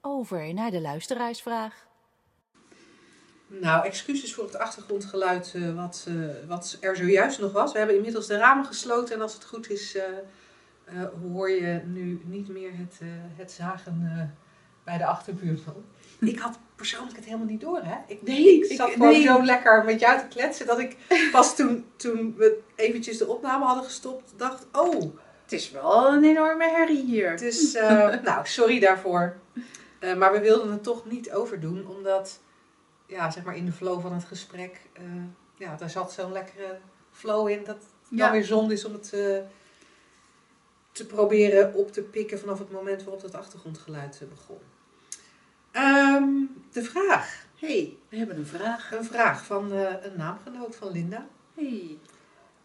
[0.00, 1.86] Over naar de luisteraarsvraag.
[3.46, 7.72] Nou, excuses voor het achtergrondgeluid uh, wat, uh, wat er zojuist nog was.
[7.72, 10.02] We hebben inmiddels de ramen gesloten en als het goed is, uh,
[11.22, 13.00] hoor je nu niet meer het,
[13.36, 14.36] het zagen
[14.84, 15.84] bij de achterbuurt van.
[16.20, 17.96] Ik had persoonlijk het helemaal niet door, hè?
[18.06, 20.96] Ik, nee, ik zat gewoon zo lekker met jou te kletsen dat ik
[21.32, 25.16] pas toen, toen we eventjes de opname hadden gestopt, dacht: oh.
[25.42, 27.36] Het is wel een enorme herrie hier.
[27.36, 27.72] Dus,
[28.22, 29.36] nou, sorry daarvoor.
[30.16, 32.40] maar we wilden het toch niet overdoen, omdat
[33.06, 35.22] ja, zeg maar in de flow van het gesprek, uh,
[35.56, 36.78] ja, daar zat zo'n lekkere
[37.10, 39.08] flow in dat het dan weer zonde is om het
[40.92, 44.58] te proberen op te pikken vanaf het moment waarop het achtergrondgeluid begon.
[45.72, 47.46] Um, de vraag.
[47.58, 48.92] hey, we hebben een vraag.
[48.92, 51.26] Een vraag van een naamgenoot van Linda.
[51.54, 51.98] Hey.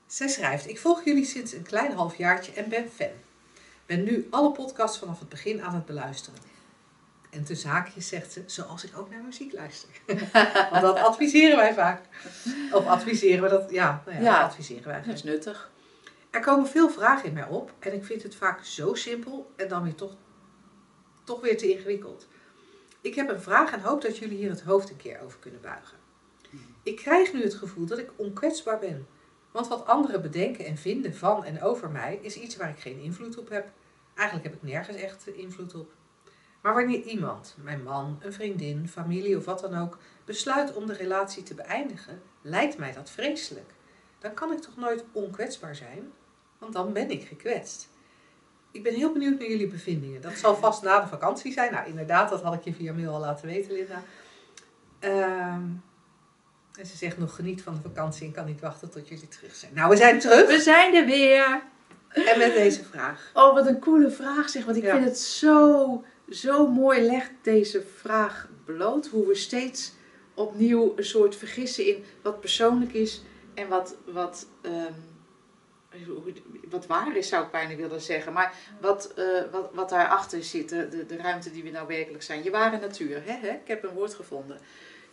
[0.06, 3.12] Zij schrijft, ik volg jullie sinds een klein halfjaartje en ben fan.
[3.86, 6.39] Ben nu alle podcasts vanaf het begin aan het beluisteren.
[7.30, 9.89] En tussen haakjes zegt ze, zoals ik ook naar muziek luister.
[10.72, 12.02] Want dat adviseren wij vaak.
[12.72, 15.02] Of adviseren we dat, ja, nou ja, ja dat adviseren wij.
[15.06, 15.72] Dat is nuttig.
[16.30, 19.68] Er komen veel vragen in mij op en ik vind het vaak zo simpel en
[19.68, 20.15] dan weer toch,
[21.24, 22.28] toch weer te ingewikkeld.
[23.06, 25.62] Ik heb een vraag en hoop dat jullie hier het hoofd een keer over kunnen
[25.62, 25.98] buigen.
[26.84, 29.08] Ik krijg nu het gevoel dat ik onkwetsbaar ben.
[29.52, 33.00] Want wat anderen bedenken en vinden van en over mij is iets waar ik geen
[33.00, 33.68] invloed op heb.
[34.15, 35.91] Eigenlijk heb ik nergens echt invloed op.
[36.62, 40.94] Maar wanneer iemand, mijn man, een vriendin, familie of wat dan ook, besluit om de
[40.94, 43.74] relatie te beëindigen, lijkt mij dat vreselijk.
[44.20, 46.12] Dan kan ik toch nooit onkwetsbaar zijn,
[46.58, 47.89] want dan ben ik gekwetst.
[48.76, 50.22] Ik ben heel benieuwd naar jullie bevindingen.
[50.22, 51.72] Dat zal vast na de vakantie zijn.
[51.72, 54.04] Nou, inderdaad, dat had ik je via mail al laten weten, Linda.
[55.00, 55.62] Ehm,
[56.80, 59.56] en ze zegt nog geniet van de vakantie en kan niet wachten tot jullie terug
[59.56, 59.72] zijn.
[59.74, 60.48] Nou, we zijn terug.
[60.48, 61.62] We zijn er weer.
[62.10, 63.32] En met deze vraag.
[63.34, 64.66] Oh, wat een coole vraag zeg.
[64.66, 64.92] Want ik Ja.
[64.94, 69.08] vind het zo, zo mooi legt deze vraag bloot.
[69.08, 69.94] Hoe we steeds
[70.34, 74.94] opnieuw een soort vergissen in wat persoonlijk is en wat, wat, ehm,
[76.70, 78.34] wat waar is, zou ik bijna willen zeggen.
[78.34, 82.24] Maar wat, eh, wat, wat daarachter zit, de, de, de ruimte die we nou werkelijk
[82.24, 82.44] zijn.
[82.44, 83.50] Je ware natuur, hè, hè?
[83.50, 84.60] ik heb een woord gevonden.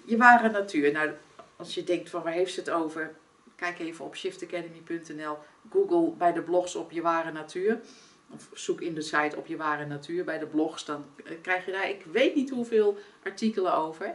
[0.05, 0.92] Je ware natuur.
[0.92, 1.11] Nou,
[1.57, 3.14] als je denkt van waar heeft ze het over?
[3.57, 5.38] Kijk even op shiftacademy.nl.
[5.71, 7.81] Google bij de blogs op je ware natuur.
[8.35, 10.85] Of zoek in de site op je ware natuur bij de blogs.
[10.85, 14.14] Dan eh, krijg je daar, ik weet niet hoeveel artikelen over.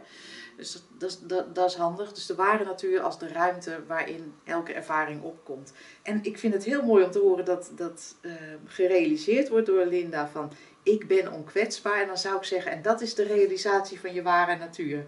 [0.58, 2.12] Dus dat, dat, dat, is handig.
[2.12, 5.72] Dus de ware natuur als de ruimte waarin elke ervaring opkomt.
[6.02, 8.32] En ik vind het heel mooi om te horen dat dat eh,
[8.64, 12.00] gerealiseerd wordt door Linda van ik ben onkwetsbaar.
[12.00, 15.06] En dan zou ik zeggen, en dat is de realisatie van je ware natuur.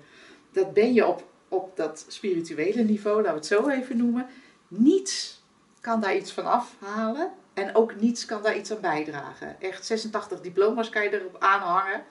[0.53, 4.27] Dat ben je op, op dat spirituele niveau, laten we het zo even noemen.
[4.69, 5.43] Niets
[5.81, 7.33] kan daar iets van afhalen.
[7.55, 9.61] En ook niets kan daar iets aan bijdragen.
[9.61, 12.05] Echt 86 diploma's kan je erop aanhangen.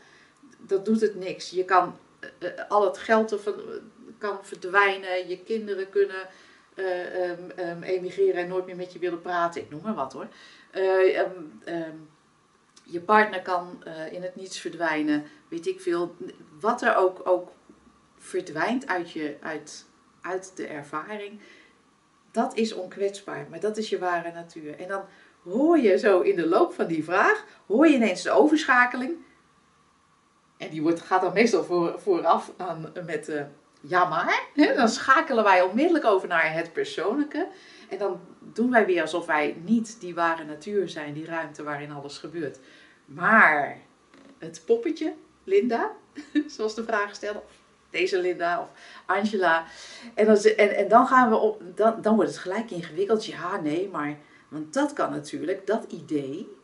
[0.58, 1.50] Dat doet het niks.
[1.50, 1.96] Je kan
[2.68, 3.60] al het geld ervan eh,
[4.18, 5.28] kan verdwijnen.
[5.28, 6.28] Je kinderen kunnen
[6.74, 9.62] eh, ehm, emigreren en nooit meer met je willen praten.
[9.62, 10.28] Ik noem maar wat hoor.
[10.72, 11.96] Eh, ehm,
[12.84, 15.24] je partner kan eh, in het niets verdwijnen.
[15.48, 16.16] Weet ik veel.
[16.60, 17.52] Wat er ook, ook
[18.18, 19.86] verdwijnt uit, je, uit,
[20.22, 21.40] uit de ervaring.
[22.32, 23.48] Dat is onkwetsbaar.
[23.50, 24.80] Maar dat is je ware natuur.
[24.80, 25.04] En dan
[25.44, 29.18] hoor je zo in de loop van die vraag, hoor je ineens de overschakeling.
[30.60, 33.42] En die wordt, gaat dan meestal voor, vooraf aan, met eh,
[33.82, 34.44] ja maar.
[34.54, 34.76] Hè?
[34.76, 37.48] Dan schakelen wij onmiddellijk over naar het persoonlijke.
[37.90, 41.92] En dan doen wij weer alsof wij niet die ware natuur zijn, die ruimte waarin
[41.92, 42.60] alles gebeurt.
[43.06, 43.78] Maar
[44.38, 45.92] het poppetje, Linda,
[46.56, 47.42] zoals de vraag stelde,
[47.90, 48.70] deze Linda of
[49.06, 49.66] Angela.
[50.14, 53.26] En dan, en, en dan gaan we dan, dan wordt het gelijk ingewikkeld.
[53.26, 54.18] Ja, nee, maar,
[54.48, 56.58] want dat kan natuurlijk, dat idee.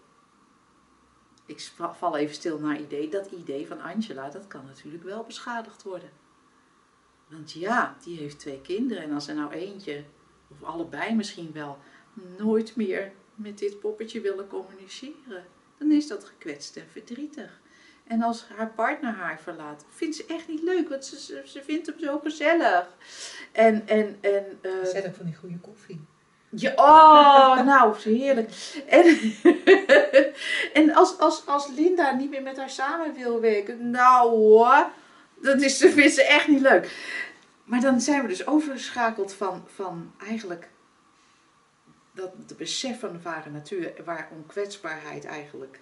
[1.46, 3.10] Ik val even stil naar idee.
[3.10, 6.10] Dat idee van Angela, dat kan natuurlijk wel beschadigd worden.
[7.28, 9.04] Want ja, die heeft twee kinderen.
[9.04, 10.04] En als er nou eentje,
[10.48, 11.78] of allebei misschien wel,
[12.38, 15.46] nooit meer met dit poppetje willen communiceren,
[15.78, 17.62] dan is dat gekwetst en verdrietig.
[18.08, 21.64] En als haar partner haar verlaat, vindt ze echt niet leuk, want ze, ze, ze
[21.64, 22.88] vindt hem zo gezellig.
[23.52, 26.02] En, en, en, eh, Zet ook van die goede koffie.
[26.56, 28.50] Ja, oh, nou, heerlijk.
[28.88, 29.18] En,
[30.84, 34.90] en als, als, als Linda niet meer met haar samen wil werken, nou hoor,
[35.42, 37.14] dat is, vindt ze echt niet leuk.
[37.64, 40.70] Maar dan zijn we dus overgeschakeld van, van eigenlijk
[42.12, 45.80] dat de besef van de ware natuur, waar onkwetsbaarheid eigenlijk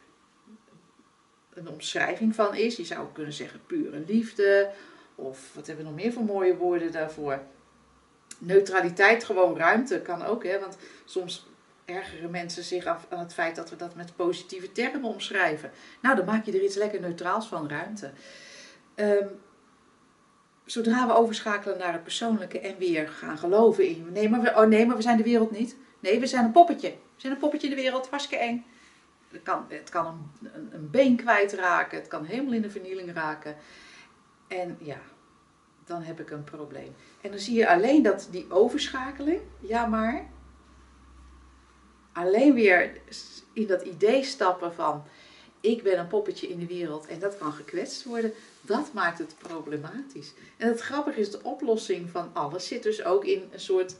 [1.53, 2.75] een omschrijving van is.
[2.75, 4.71] Je zou kunnen zeggen pure liefde,
[5.15, 7.39] of wat hebben we nog meer voor mooie woorden daarvoor?
[8.37, 10.59] Neutraliteit, gewoon ruimte kan ook, hè?
[10.59, 11.47] want soms
[11.85, 15.71] ergeren mensen zich af aan het feit dat we dat met positieve termen omschrijven.
[16.01, 18.11] Nou, dan maak je er iets lekker neutraals van, ruimte.
[18.95, 19.27] Ehm,
[20.65, 24.67] zodra we overschakelen naar het persoonlijke en weer gaan geloven in, nee maar, we, oh
[24.67, 25.75] nee, maar we zijn de wereld niet.
[25.99, 26.89] Nee, we zijn een poppetje.
[26.89, 28.65] We zijn een poppetje in de wereld, hartstikke eng.
[29.31, 33.13] Het kan, het kan een, een, een been kwijtraken, het kan helemaal in de vernieling
[33.13, 33.55] raken.
[34.47, 34.97] En ja,
[35.85, 36.95] dan heb ik een probleem.
[37.21, 40.29] En dan zie je alleen dat die overschakeling, ja maar,
[42.13, 43.01] alleen weer
[43.53, 45.03] in dat idee stappen van
[45.59, 49.35] ik ben een poppetje in de wereld en dat kan gekwetst worden, dat maakt het
[49.37, 50.33] problematisch.
[50.57, 53.95] En het grappige is, de oplossing van alles zit dus ook in een soort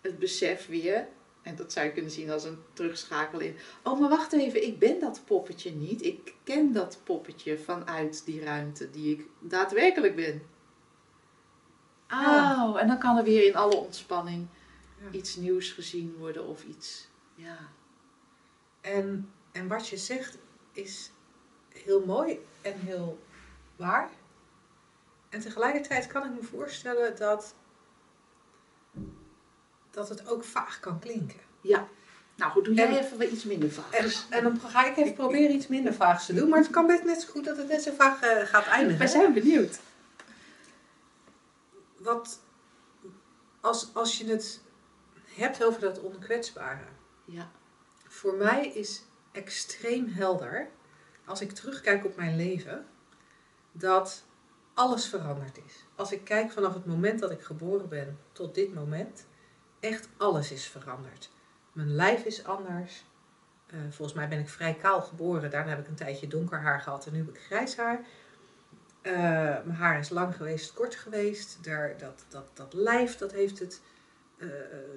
[0.00, 1.08] het besef weer,
[1.42, 4.78] en dat zou je kunnen zien als een terugschakelen in, oh maar wacht even, ik
[4.78, 10.42] ben dat poppetje niet, ik ken dat poppetje vanuit die ruimte die ik daadwerkelijk ben.
[12.22, 14.46] Oh, en dan kan er weer in alle ontspanning
[15.10, 17.56] iets nieuws gezien worden of iets, ja.
[18.80, 20.38] En, en wat je zegt
[20.72, 21.10] is
[21.68, 23.22] heel mooi en heel
[23.76, 24.10] waar.
[25.28, 27.54] En tegelijkertijd kan ik me voorstellen dat,
[29.90, 31.40] dat het ook vaag kan klinken.
[31.60, 31.88] Ja.
[32.36, 33.90] Nou goed, doe jij En- even wat iets minder vaag.
[33.90, 36.48] En, en dan ga ik even proberen iets minder vaags te doen.
[36.48, 38.98] Maar het kan best net zo goed dat het net zo vaag eh, gaat eindigen.
[38.98, 39.78] Wij zijn benieuwd.
[42.04, 42.40] Wat,
[43.60, 44.60] als, als je het
[45.24, 46.86] hebt over dat onkwetsbare.
[47.24, 47.50] Ja.
[48.08, 50.68] Voor mij is extreem helder,
[51.24, 52.86] als ik terugkijk op mijn leven,
[53.72, 54.24] dat
[54.74, 55.84] alles veranderd is.
[55.94, 59.26] Als ik kijk vanaf het moment dat ik geboren ben tot dit moment,
[59.80, 61.30] echt alles is veranderd.
[61.72, 63.04] Mijn lijf is anders.
[63.66, 65.50] Eh, volgens mij ben ik vrij kaal geboren.
[65.50, 68.06] Daarna heb ik een tijdje donker haar gehad en nu heb ik grijs haar.
[69.04, 69.12] Eh,
[69.64, 71.58] mijn haar is lang geweest, kort geweest.
[71.62, 73.80] Daar, dat, dat, dat lijf, dat heeft het
[74.36, 74.48] eh,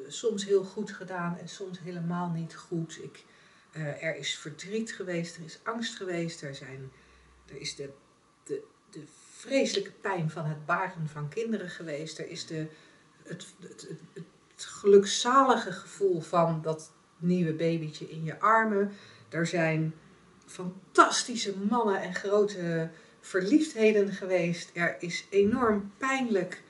[0.08, 3.04] soms heel goed gedaan en soms helemaal niet goed.
[3.04, 3.26] Ik
[3.78, 6.92] Eh, er is verdriet geweest, er is angst geweest, er, zijn,
[7.46, 7.90] er is de,
[8.44, 12.20] de, de vreselijke pijn van het baren van kinderen geweest.
[12.20, 12.68] Er is de,
[13.24, 18.92] het, het, het, het gelukzalige gevoel van dat nieuwe babytje in je armen.
[19.30, 19.94] Er zijn
[20.46, 22.90] fantastische mannen en grote
[23.28, 24.70] verliefdheden geweest.
[24.74, 26.62] Er is enorm pijnlijk,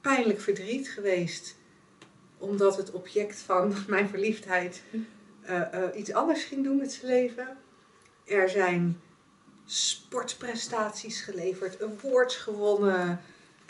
[0.00, 1.56] pijnlijk verdriet geweest.
[2.38, 7.56] Omdat het object van mijn verliefdheid uh, uh, iets anders ging doen met zijn leven.
[8.24, 9.00] Er zijn
[9.64, 13.20] sportprestaties geleverd, awards gewonnen.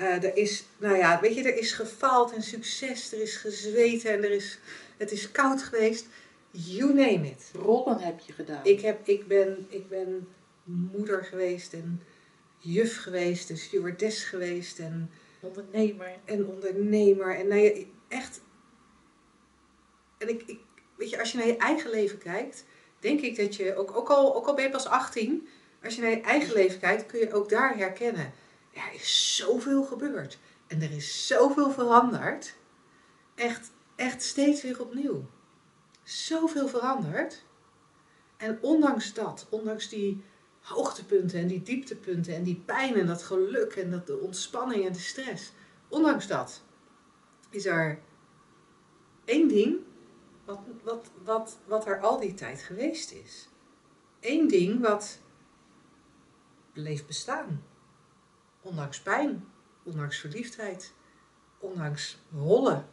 [0.01, 4.13] Uh, er is, nou ja, weet je, er is gefaald en succes, er is gezweten
[4.13, 4.59] en er is,
[4.97, 6.07] het is koud geweest.
[6.51, 7.51] You name it.
[7.53, 8.65] Rollen heb je gedaan.
[8.65, 10.29] Ik, heb, ik, ben, ik ben
[10.65, 12.03] moeder geweest en
[12.65, 16.17] juf geweest en stewardess geweest en ondernemer.
[16.25, 17.37] En ondernemer.
[17.37, 18.41] En nou ja, echt.
[20.19, 20.61] En ik, ik,
[20.97, 22.65] weet je, als je naar je eigen leven kijkt,
[22.99, 25.49] denk ik dat je, ook, ook, al, ook al ben je pas 18,
[25.83, 28.33] als je naar je eigen leven kijkt, kun je ook daar herkennen.
[28.73, 30.39] Er is zoveel gebeurd.
[30.67, 32.57] En er is zoveel veranderd.
[33.35, 35.27] Echt, echt steeds weer opnieuw.
[36.03, 37.45] Zoveel veranderd.
[38.37, 40.25] En ondanks dat, ondanks die
[40.65, 44.93] hoogtepunten en die dieptepunten en die pijn en dat geluk en dat de ontspanning en
[44.93, 45.53] de stress,
[45.89, 46.63] ondanks dat
[47.51, 48.01] is er
[49.25, 49.79] één ding
[50.45, 53.49] wat, wat, wat, wat er al die tijd geweest is.
[54.21, 55.21] Eén ding wat
[56.73, 57.65] bleef bestaan.
[58.61, 59.49] Ondanks pijn,
[59.83, 60.93] ondanks verliefdheid,
[61.59, 62.89] ondanks rollen.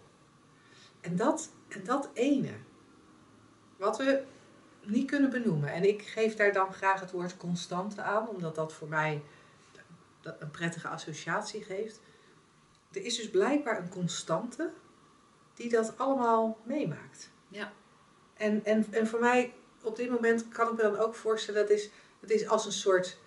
[1.02, 2.54] En dat, en dat ene,
[3.78, 4.24] wat we
[4.84, 5.70] niet kunnen benoemen.
[5.70, 9.22] En ik geef daar dan graag het woord constante aan, omdat dat voor mij
[10.22, 12.02] een prettige associatie geeft.
[12.92, 14.72] Er is dus blijkbaar een constante
[15.54, 17.30] die dat allemaal meemaakt.
[17.48, 17.72] Ja.
[18.34, 21.78] En, en, en voor mij, op dit moment kan ik me dan ook voorstellen, dat
[21.78, 21.90] is,
[22.20, 23.18] het is als een soort,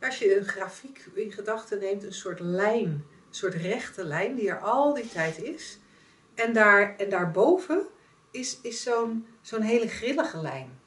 [0.00, 4.48] als je een grafiek in gedachten neemt, een soort lijn, een soort rechte lijn die
[4.48, 5.78] er al die tijd is.
[6.34, 7.86] En, daar, en daarboven
[8.30, 10.82] is, is zo'n zo'n hele grillige lijn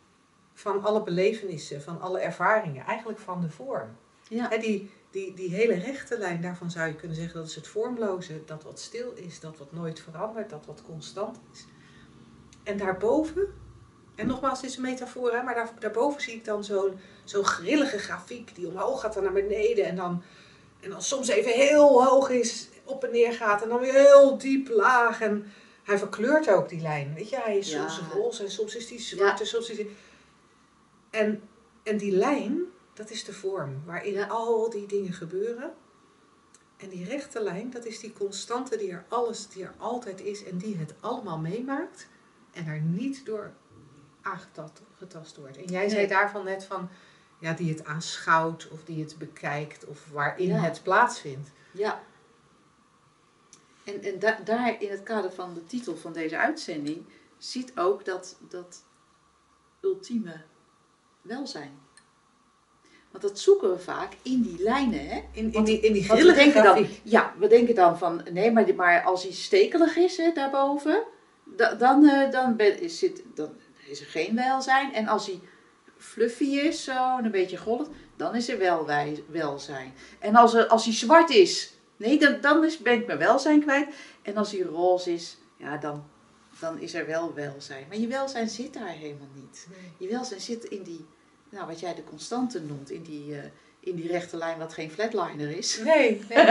[0.58, 3.98] van alle belevenissen, van alle ervaringen, eigenlijk van de vorm.
[4.30, 4.58] Ja.
[4.58, 8.42] die, die, die hele rechte lijn, daarvan zou je kunnen zeggen dat is het vormloze,
[8.46, 11.66] dat wat stil is, dat wat nooit verandert, dat wat constant is.
[12.64, 13.48] En daarboven,
[14.16, 17.46] en nogmaals, het is een metafoor, hè, maar daar, daarboven zie ik dan zo'n zo'n
[17.46, 20.24] grillige grafiek die omhoog gaat en naar beneden en dan,
[20.80, 24.38] en dan soms even heel hoog is, op en neer gaat en dan weer heel
[24.38, 25.22] diep laag.
[25.22, 25.52] En
[25.84, 29.00] hij verkleurt ook die lijn, weet je, hij is soms roze en soms is die
[29.00, 29.96] zwart en soms is die...
[31.18, 31.42] En,
[31.84, 32.62] en die lijn,
[32.94, 35.74] dat is de vorm waarin al die dingen gebeuren.
[36.78, 40.44] En die rechte lijn, dat is die constante die er alles, die er altijd is
[40.44, 42.08] en die het allemaal meemaakt
[42.52, 43.54] en er niet door
[44.22, 45.58] aangetast wordt.
[45.58, 46.90] En jij zei daarvan net van,
[47.40, 51.52] ja, die het aanschouwt of die het bekijkt of waarin het plaatsvindt.
[51.72, 52.04] Ja.
[53.84, 57.06] En, en da daar in het kader van de titel van deze uitzending
[57.38, 58.84] ziet ook dat, dat
[59.82, 60.44] ultieme
[61.28, 61.80] welzijn.
[63.12, 65.08] Want dat zoeken we vaak in die lijnen.
[65.08, 65.22] Hè?
[65.32, 69.04] In, in, die, in die grillige dan, Ja, we denken dan van, nee, maar, maar
[69.04, 71.04] als hij stekelig is hè, daarboven,
[71.78, 73.50] dan, uh, dan, is het, dan
[73.88, 74.94] is er geen welzijn.
[74.94, 75.40] En als hij
[75.98, 78.86] fluffy is, zo, een beetje golf, dan is er wel
[79.32, 79.94] welzijn.
[80.20, 83.62] En als, er, als hij zwart is, nee, dan, dan is, ben ik mijn welzijn
[83.62, 83.88] kwijt.
[84.22, 86.04] En als hij roze is, ja, dan,
[86.60, 87.86] dan is er wel welzijn.
[87.88, 89.68] Maar je welzijn zit daar helemaal niet.
[89.98, 91.06] Je welzijn zit in die,
[91.50, 93.38] nou, wat jij de constante noemt, in die, uh,
[93.80, 95.82] in die rechte lijn wat geen flatliner is.
[95.84, 96.46] Nee, nee.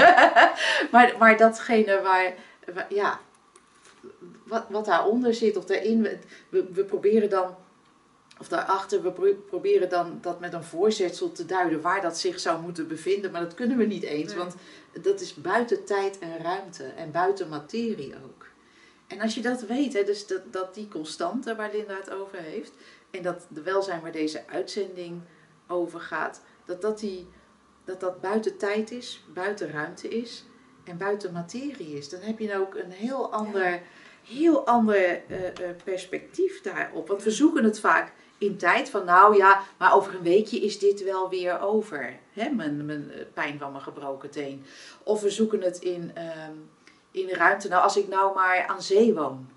[0.92, 2.34] maar, maar datgene waar,
[2.74, 3.20] waar, ja,
[4.44, 6.02] wat, wat daaronder zit of daarin,
[6.48, 7.54] we, we proberen dan,
[8.40, 12.62] of daarachter, we proberen dan dat met een voorzetsel te duiden waar dat zich zou
[12.62, 14.54] moeten bevinden, maar dat kunnen we niet eens, want
[15.02, 18.46] dat is buiten tijd en ruimte en buiten materie ook.
[19.06, 22.38] En als je dat weet, hè, dus dat, dat die constante waar Linda het over
[22.38, 22.72] heeft,
[23.10, 25.20] en dat de welzijn waar deze uitzending
[25.68, 27.28] over gaat, dat dat, die,
[27.84, 30.44] dat dat buiten tijd is, buiten ruimte is
[30.84, 32.08] en buiten materie is.
[32.08, 33.82] Dan heb je ook een heel ander,
[34.24, 35.38] heel ander uh,
[35.84, 37.08] perspectief daarop.
[37.08, 40.78] Want we zoeken het vaak in tijd van nou ja, maar over een weekje is
[40.78, 42.18] dit wel weer over.
[42.32, 42.50] Hè?
[42.50, 44.64] Mijn, mijn pijn van mijn gebroken teen.
[45.02, 46.48] Of we zoeken het in, uh,
[47.10, 47.68] in ruimte.
[47.68, 49.48] Nou, als ik nou maar aan zee woon.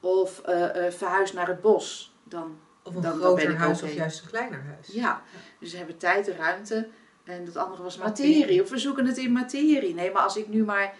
[0.00, 2.07] Of uh, verhuis naar het bos.
[2.28, 4.86] Dan, of een dan, groter huis of juist een kleiner huis.
[4.86, 5.22] Ja, ja.
[5.58, 6.88] dus we hebben tijd en ruimte.
[7.24, 8.38] En dat andere was materie.
[8.38, 8.62] materie.
[8.62, 9.94] Of we zoeken het in materie.
[9.94, 10.94] Nee, maar als ik nu maar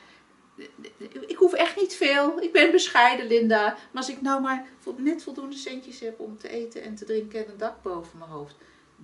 [1.26, 2.42] ik hoef echt niet veel.
[2.42, 3.64] Ik ben bescheiden, Linda.
[3.64, 4.66] Maar als ik nou maar
[4.96, 8.30] net voldoende centjes heb om te eten en te drinken en een dak boven mijn
[8.30, 8.54] hoofd,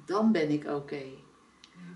[0.05, 1.03] dan ben ik oké.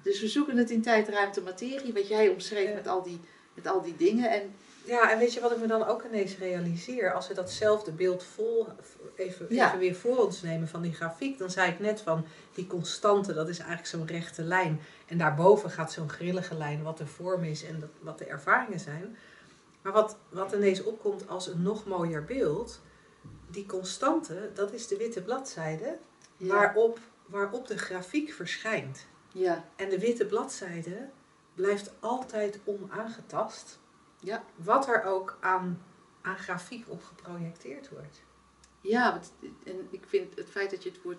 [0.03, 3.21] Dus we zoeken het in tijd, ruimte, materie, wat jij omschreef met, al die,
[3.55, 4.31] met al die dingen.
[4.31, 4.55] En
[4.89, 7.13] ja, en weet je wat ik me dan ook ineens realiseer?
[7.13, 8.67] Als we datzelfde beeld vol,
[9.17, 12.67] even, even weer voor ons nemen van die grafiek, dan zei ik net van die
[12.67, 14.81] constante, dat is eigenlijk zo'n rechte lijn.
[15.07, 19.17] En daarboven gaat zo'n grillige lijn, wat de vorm is en wat de ervaringen zijn.
[19.83, 22.81] Maar wat, wat ineens opkomt als een nog mooier beeld,
[23.51, 25.99] die constante, dat is de witte bladzijde
[26.37, 29.07] waarop, waarop de grafiek verschijnt.
[29.33, 29.65] Ja.
[29.77, 31.09] En de witte bladzijde
[31.55, 33.79] blijft altijd onaangetast.
[34.21, 34.45] Ja.
[34.57, 35.83] Wat er ook aan,
[36.23, 38.23] aan grafiek op geprojecteerd wordt.
[38.81, 39.21] Ja,
[39.65, 41.19] en ik vind het feit dat je het woord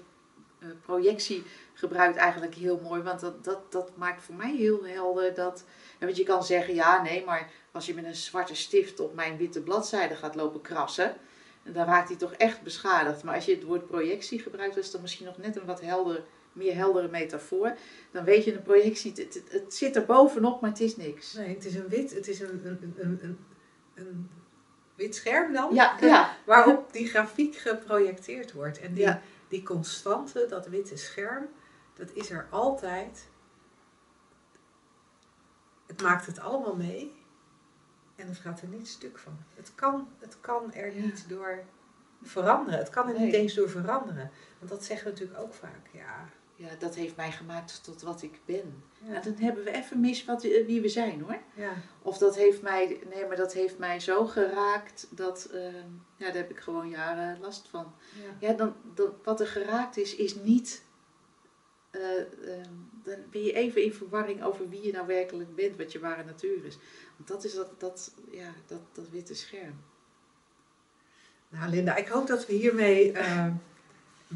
[0.59, 1.43] uh, projectie
[1.73, 3.01] gebruikt eigenlijk heel mooi.
[3.01, 5.63] Want dat, dat, dat maakt voor mij heel helder dat.
[5.99, 9.37] Want je kan zeggen, ja, nee, maar als je met een zwarte stift op mijn
[9.37, 11.15] witte bladzijde gaat lopen krassen.
[11.63, 13.23] Dan raakt hij toch echt beschadigd.
[13.23, 16.23] Maar als je het woord projectie gebruikt, is dat misschien nog net een wat helder
[16.59, 17.77] meer heldere metafoor,
[18.11, 21.33] dan weet je een projectie, het, het, zit er bovenop, maar het is niks.
[21.33, 23.37] Nee, het is een wit, het is een, een, een,
[23.95, 24.29] een,
[24.95, 26.35] wit scherm dan, ja, ja.
[26.45, 28.79] waarop die grafiek geprojecteerd wordt.
[28.79, 29.15] En die,
[29.47, 31.47] die constante, dat witte scherm,
[31.93, 33.27] dat is er altijd.
[35.87, 37.19] Het maakt het allemaal mee
[38.15, 39.37] en het gaat er niet stuk van.
[39.55, 41.63] Het kan, het kan er niet door
[42.21, 42.79] veranderen.
[42.79, 44.31] Het kan er niet eens door veranderen.
[44.57, 45.89] Want dat zeggen we natuurlijk ook vaak.
[45.91, 46.29] Ja,
[46.59, 48.83] ja, dat heeft mij gemaakt tot wat ik ben.
[49.07, 49.21] Ja.
[49.21, 51.39] dan hebben we even mis wat, eh, wie we zijn hoor.
[51.55, 51.73] Ja.
[52.01, 55.73] Of dat heeft mij, nee, maar dat heeft mij zo geraakt dat, uh,
[56.15, 57.93] ja, daar heb ik gewoon jaren last van.
[58.15, 60.83] Ja, ja dan, dan, wat er geraakt is, is niet,
[61.91, 62.01] uh,
[63.03, 66.23] dan ben je even in verwarring over wie je nou werkelijk bent, wat je ware
[66.23, 66.77] natuur is.
[67.15, 69.83] Want dat is dat, dat, ja, dat, dat witte scherm.
[71.49, 73.13] Nou Linda, ik hoop dat we hiermee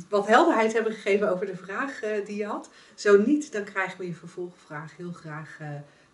[0.09, 2.69] wat helderheid hebben gegeven over de vraag uh, die je had.
[2.95, 5.67] Zo niet, dan krijgen we je vervolgvraag heel graag uh,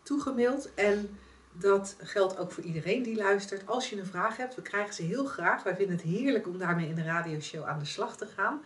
[0.03, 0.73] toegemaild.
[0.73, 1.17] En
[1.51, 3.67] dat geldt ook voor iedereen die luistert.
[3.67, 5.63] Als je een vraag hebt, we krijgen ze heel graag.
[5.63, 8.61] Wij vinden het heerlijk om daarmee in de radioshow aan de slag te gaan.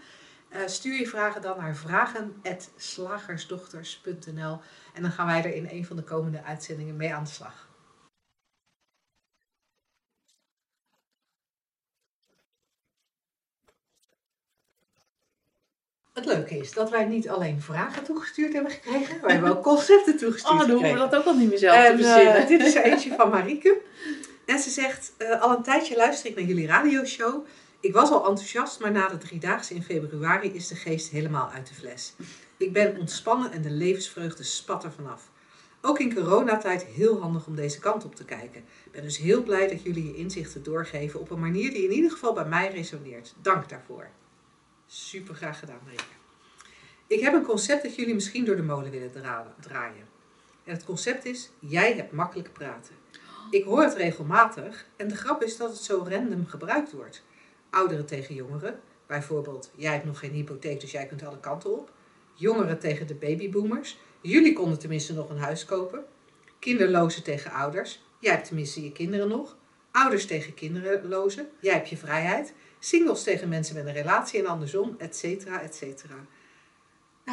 [0.49, 4.59] Uh, stuur je vragen dan naar vragen.slagersdochters.nl
[4.93, 7.71] en dan gaan wij er in een van de komende uitzendingen mee aan de slag.
[16.13, 20.17] Het leuke is dat wij niet alleen vragen toegestuurd hebben gekregen, wij hebben ook concepten
[20.17, 22.41] toegestuurd Oh, dan hoeven we dat ook al niet meer zelf te verzinnen.
[22.41, 23.77] Uh, dit is er eentje van Marieke.
[24.45, 27.45] En ze zegt, uh, al een tijdje luister ik naar jullie radioshow.
[27.79, 31.67] Ik was al enthousiast, maar na de driedaagse in februari is de geest helemaal uit
[31.67, 32.13] de fles.
[32.57, 35.29] Ik ben ontspannen en de levensvreugde spat er vanaf.
[35.81, 38.63] Ook in coronatijd heel handig om deze kant op te kijken.
[38.85, 41.91] Ik ben dus heel blij dat jullie je inzichten doorgeven op een manier die in
[41.91, 43.33] ieder geval bij mij resoneert.
[43.41, 44.07] Dank daarvoor.
[44.95, 46.03] Super graag gedaan, Marike.
[47.07, 49.11] Ik heb een concept dat jullie misschien door de molen willen
[49.59, 50.07] draaien.
[50.63, 52.95] En het concept is: jij hebt makkelijk praten.
[53.49, 57.23] Ik hoor het regelmatig en de grap is dat het zo random gebruikt wordt.
[57.69, 61.91] Ouderen tegen jongeren, bijvoorbeeld: jij hebt nog geen hypotheek, dus jij kunt alle kanten op.
[62.33, 66.05] Jongeren tegen de babyboomers, jullie konden tenminste nog een huis kopen.
[66.59, 69.57] Kinderlozen tegen ouders, jij hebt tenminste je kinderen nog.
[69.91, 72.53] Ouders tegen kinderlozen, jij hebt je vrijheid
[72.85, 76.15] singles tegen mensen met een relatie en andersom, et cetera, et cetera.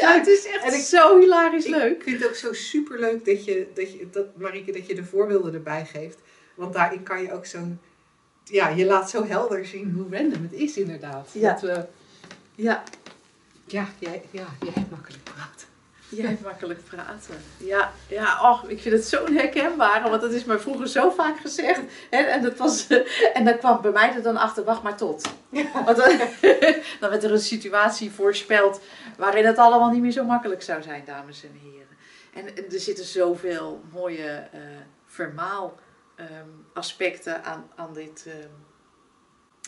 [0.00, 1.96] Ja, het is echt en ik, zo hilarisch leuk.
[1.96, 4.94] Ik vind het ook zo super leuk dat je, dat je, dat Marieke, dat je
[4.94, 6.18] de voorbeelden erbij geeft.
[6.54, 7.58] Want daarin kan je ook zo,
[8.44, 11.28] ja, je laat zo helder zien hoe random het is inderdaad.
[11.32, 11.52] Ja.
[11.52, 11.86] Dat we,
[12.54, 12.82] ja.
[13.64, 15.66] Ja, jij, ja, jij hebt makkelijk praten.
[16.16, 17.34] Jij hebt makkelijk praten.
[17.56, 21.40] Ja, ja och, ik vind het zo'n herkenbare, want dat is me vroeger zo vaak
[21.40, 21.80] gezegd.
[22.10, 22.86] Hè, en, dat was,
[23.34, 25.28] en dan kwam bij mij er dan achter, wacht maar tot.
[25.84, 26.18] Want dan,
[27.00, 28.80] dan werd er een situatie voorspeld
[29.16, 31.96] waarin het allemaal niet meer zo makkelijk zou zijn, dames en heren.
[32.32, 34.60] En er zitten zoveel mooie uh,
[35.06, 35.78] vermaal
[36.16, 38.50] um, aspecten aan, aan, dit, um,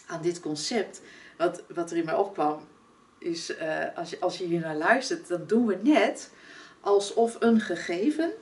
[0.06, 1.00] aan dit concept.
[1.36, 2.68] Wat, wat er in mij opkwam,
[3.24, 6.32] is uh, als, je, als je hier naar luistert, dan doen we net
[6.80, 8.32] alsof een gegeven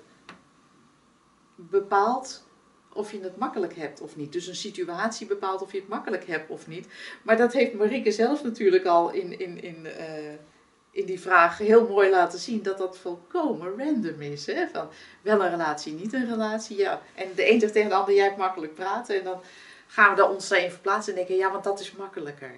[1.56, 2.46] bepaalt
[2.92, 4.32] of je het makkelijk hebt of niet.
[4.32, 6.86] Dus een situatie bepaalt of je het makkelijk hebt of niet.
[7.22, 10.32] Maar dat heeft Marieke zelf natuurlijk al in, in, in, uh,
[10.90, 14.46] in die vraag heel mooi laten zien dat dat volkomen random is.
[14.46, 14.68] Hè?
[14.68, 14.88] Van
[15.22, 16.76] wel een relatie, niet een relatie.
[16.76, 17.02] Ja.
[17.14, 19.18] En de een zegt tegen de ander, jij hebt makkelijk praten.
[19.18, 19.40] En dan
[19.86, 22.54] gaan we daar ons daarin verplaatsen en denken, ja, want dat is makkelijker.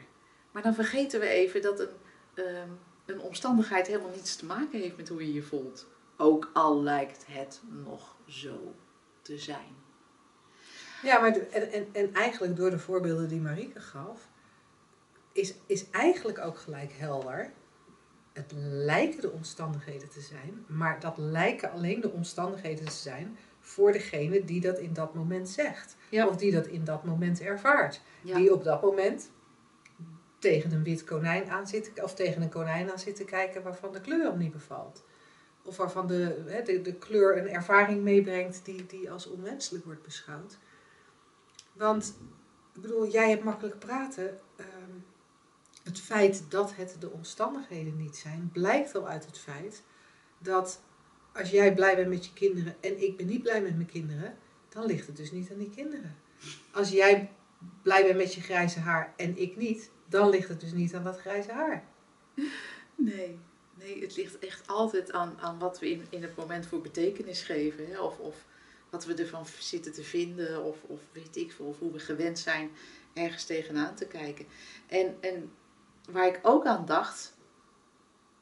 [0.53, 1.89] Maar dan vergeten we even dat een
[2.35, 5.87] um, een omstandigheid helemaal niets te maken heeft met hoe je je voelt.
[6.17, 8.75] Ook al lijkt het nog zo
[9.23, 9.83] te zijn.
[11.03, 14.29] Ja, maar de- en, en, en eigenlijk door de voorbeelden die Marieke gaf,
[15.33, 17.53] is, is eigenlijk ook gelijk helder.
[18.33, 23.93] Het lijken de omstandigheden te zijn, maar dat lijken alleen de omstandigheden te zijn voor
[23.93, 25.97] degene die dat in dat moment zegt.
[26.09, 26.27] Ja.
[26.27, 28.01] Of die dat in dat moment ervaart.
[28.23, 28.37] Ja.
[28.37, 29.31] Die op dat moment
[30.45, 33.93] tegen een wit konijn aan zit, of tegen een konijn aan zit te kijken waarvan
[33.93, 35.05] de kleur hem niet bevalt.
[35.63, 40.59] Of waarvan de, hè, de, kleur een ervaring meebrengt die, die als onwenselijk wordt beschouwd.
[41.73, 42.17] Want,
[42.75, 44.39] ik bedoel, jij hebt makkelijk praten.
[44.57, 44.97] ehm,
[45.85, 49.83] het feit dat het de omstandigheden niet zijn, blijkt al uit het feit
[50.39, 50.81] dat
[51.33, 54.37] als jij blij bent met je kinderen en ik ben niet blij met mijn kinderen,
[54.69, 56.17] dan ligt het dus niet aan die kinderen.
[56.73, 57.31] Als jij
[57.83, 61.05] blij bent met je grijze haar en ik niet, dan ligt het dus niet aan
[61.05, 61.85] dat grijze haar.
[62.95, 63.39] Nee,
[63.75, 67.43] nee, het ligt echt altijd aan, aan wat we in, in het moment voor betekenis
[67.43, 67.87] geven.
[67.87, 68.01] Hè?
[68.01, 68.45] Of, of
[68.91, 72.39] wat we ervan zitten te vinden, of, of weet ik veel, of hoe we gewend
[72.39, 72.71] zijn
[73.15, 74.47] ergens tegenaan te kijken.
[74.87, 75.53] En, en
[76.11, 77.35] waar ik ook aan dacht,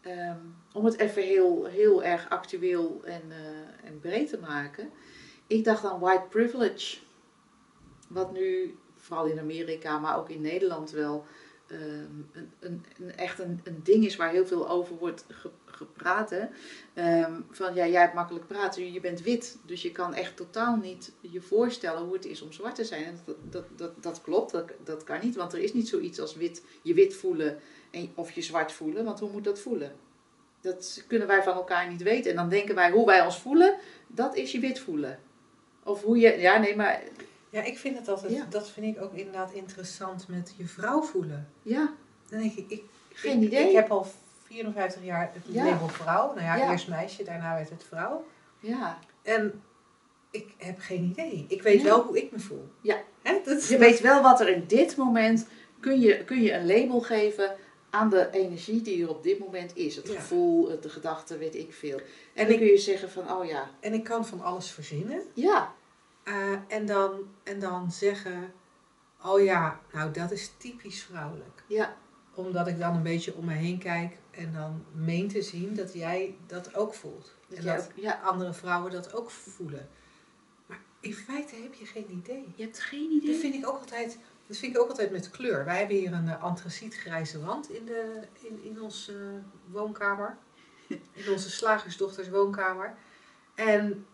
[0.00, 0.40] ehm,
[0.72, 4.90] om het even heel, heel erg actueel en, eh, en breed te maken.
[5.46, 6.98] Ik dacht aan white privilege.
[8.08, 11.26] Wat nu, vooral in Amerika, maar ook in Nederland wel,
[11.72, 11.80] ehm,
[12.32, 16.34] een, een, een, echt een, een ding is waar heel veel over wordt ge- gepraat.
[16.94, 19.58] Ehm, van ja, jij hebt makkelijk praten, je bent wit.
[19.66, 23.04] Dus je kan echt totaal niet je voorstellen hoe het is om zwart te zijn.
[23.04, 25.36] En dat, dat, dat, dat klopt, dat, dat kan niet.
[25.36, 27.58] Want er is niet zoiets als wit, je wit voelen
[27.90, 29.04] en, of je zwart voelen.
[29.04, 29.92] Want hoe moet dat voelen?
[30.60, 32.30] Dat kunnen wij van elkaar niet weten.
[32.30, 35.18] En dan denken wij hoe wij ons voelen, dat is je wit voelen.
[35.82, 37.02] Of hoe je, ja nee, maar
[37.52, 38.46] Ja, ik vind het altijd, Ja.
[38.50, 41.48] dat vind ik ook inderdaad interessant met je vrouw voelen.
[41.62, 41.92] ja,
[42.28, 42.82] Dan denk ik, ik,
[43.12, 43.68] Geen ik, idee.
[43.68, 44.06] Ik heb al
[44.44, 45.64] 54 jaar het Ja.
[45.64, 46.26] label vrouw.
[46.26, 46.70] Nou ja, Ja.
[46.70, 48.24] eerst meisje, daarna werd het vrouw.
[48.60, 48.98] ja.
[49.22, 49.62] En
[50.30, 51.44] ik heb geen idee.
[51.48, 52.68] Ik weet wel hoe ik me voel.
[52.80, 52.96] Ja.
[53.22, 53.40] Hè?
[53.44, 55.46] Dat, Je weet wel wat er in dit moment,
[55.80, 57.54] kun je, kun je een label geven
[57.90, 59.96] aan de energie die er op dit moment is.
[59.96, 61.96] Het gevoel, de gedachte, weet ik veel.
[61.98, 64.70] En En dan ik- kun je zeggen van, oh ja, En ik kan van alles
[64.70, 65.22] verzinnen.
[65.34, 65.72] ja,
[66.22, 67.12] Eh, en, dan,
[67.42, 68.52] en dan zeggen,
[69.24, 71.64] oh ja, nou dat is typisch vrouwelijk.
[71.66, 71.96] ja,
[72.34, 75.92] Omdat ik dan een beetje om me heen kijk en dan meen te zien dat
[75.92, 77.34] jij dat ook voelt.
[77.56, 78.20] En dat ja.
[78.24, 79.88] andere vrouwen dat ook voelen.
[80.66, 82.52] Maar in feite heb je geen idee.
[82.56, 83.38] je hebt geen Dat idee.
[83.38, 85.64] vind ik ook altijd, dat vind ik ook altijd met kleur.
[85.64, 90.36] Wij hebben hier een uh, antracietgrijze wand in, de, in, in onze woonkamer.
[91.12, 92.94] In onze slagersdochters woonkamer.
[93.54, 94.06] En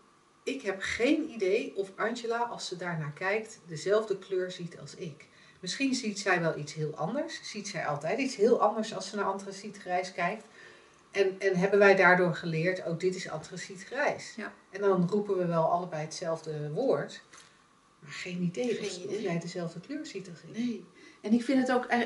[0.49, 5.27] ik heb geen idee of Angela, als ze daarnaar kijkt, dezelfde kleur ziet als ik.
[5.59, 7.39] Misschien ziet zij wel iets heel anders.
[7.43, 10.43] Ziet zij altijd iets heel anders als ze naar antracietgrijs kijkt.
[11.11, 14.33] En, en hebben wij daardoor geleerd, oh dit is antracietgrijs.
[14.35, 14.53] Ja.
[14.69, 17.21] En dan roepen we wel allebei hetzelfde woord.
[17.99, 20.57] Maar geen idee, Geen of, jij dezelfde kleur ziet als ik.
[20.57, 20.85] Nee.
[21.21, 21.99] En ik vind het ook, eh,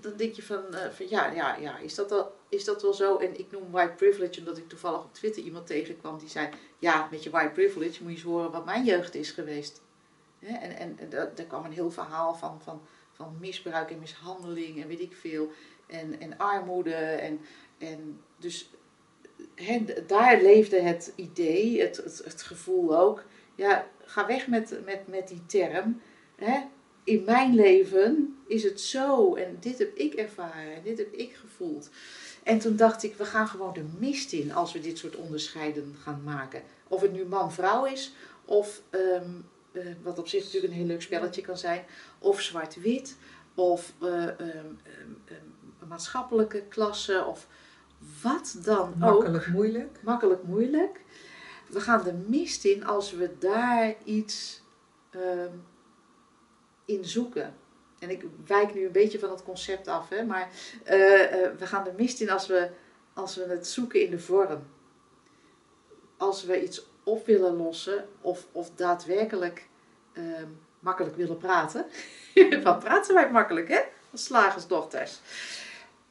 [0.00, 2.94] dan denk je van, eh, van ja, ja, ja is, dat wel, is dat wel
[2.94, 3.16] zo?
[3.16, 7.08] En ik noem white privilege omdat ik toevallig op Twitter iemand tegenkwam die zei, ja,
[7.10, 9.82] met je white privilege moet je eens horen wat mijn jeugd is geweest.
[10.40, 12.80] En, en, daar, kwam een heel verhaal van, van,
[13.12, 15.50] van misbruik en mishandeling en weet ik veel.
[15.86, 16.94] En, en armoede.
[16.94, 17.40] En,
[17.78, 18.70] en dus
[20.06, 23.24] daar leefde het idee, het, het, gevoel ook.
[23.54, 26.00] Ja, ga weg met, met, met die term.
[27.04, 31.34] In mijn leven is het zo en dit heb ik ervaren en dit heb ik
[31.34, 31.90] gevoeld.
[32.48, 35.96] En toen dacht ik, we gaan gewoon de mist in als we dit soort onderscheiden
[36.02, 36.62] gaan maken.
[36.88, 39.30] Of het nu man-vrouw is, of ehm,
[39.72, 41.84] eh, wat op zich natuurlijk een heel leuk spelletje kan zijn,
[42.18, 43.16] of zwart-wit,
[43.54, 44.66] of eh, ehm,
[45.24, 47.46] ehm, maatschappelijke klasse, of
[48.22, 49.98] wat dan ook Makkelijk moeilijk.
[50.02, 51.00] makkelijk moeilijk.
[51.66, 54.62] We gaan de mist in als we daar iets
[56.84, 57.54] in zoeken.
[57.98, 60.50] En ik wijk nu een beetje van het concept af, hè, maar
[60.84, 62.70] eh, eh, we gaan de mist in als we,
[63.12, 64.66] als we het zoeken in de vorm.
[66.16, 69.68] Als we iets op willen lossen of, of daadwerkelijk
[70.12, 71.86] ehm, makkelijk willen praten.
[72.62, 73.80] Wat praten wij makkelijk, hè?
[74.12, 75.20] Als slagersdochters.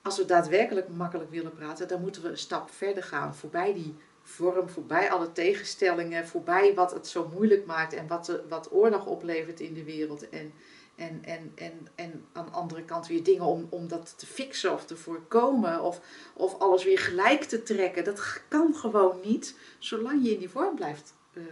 [0.02, 3.36] Als we daadwerkelijk makkelijk willen praten, dan moeten we een stap verder gaan.
[3.36, 8.72] Voorbij die vorm, voorbij alle tegenstellingen, voorbij wat het zo moeilijk maakt en wat, wat
[8.72, 10.30] oorlog oplevert in de wereld.
[10.30, 10.54] En,
[10.98, 14.74] en, en, en, en aan de andere kant weer dingen om, om dat te fixen
[14.74, 16.02] of te voorkomen of,
[16.34, 18.04] of alles weer gelijk te trekken.
[18.04, 21.44] Dat kan gewoon niet, zolang je in die vorm blijft eh,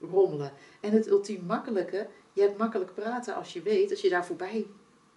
[0.00, 0.52] rommelen.
[0.80, 4.66] En het ultiem makkelijke, je hebt makkelijk praten als je weet, als je daar voorbij,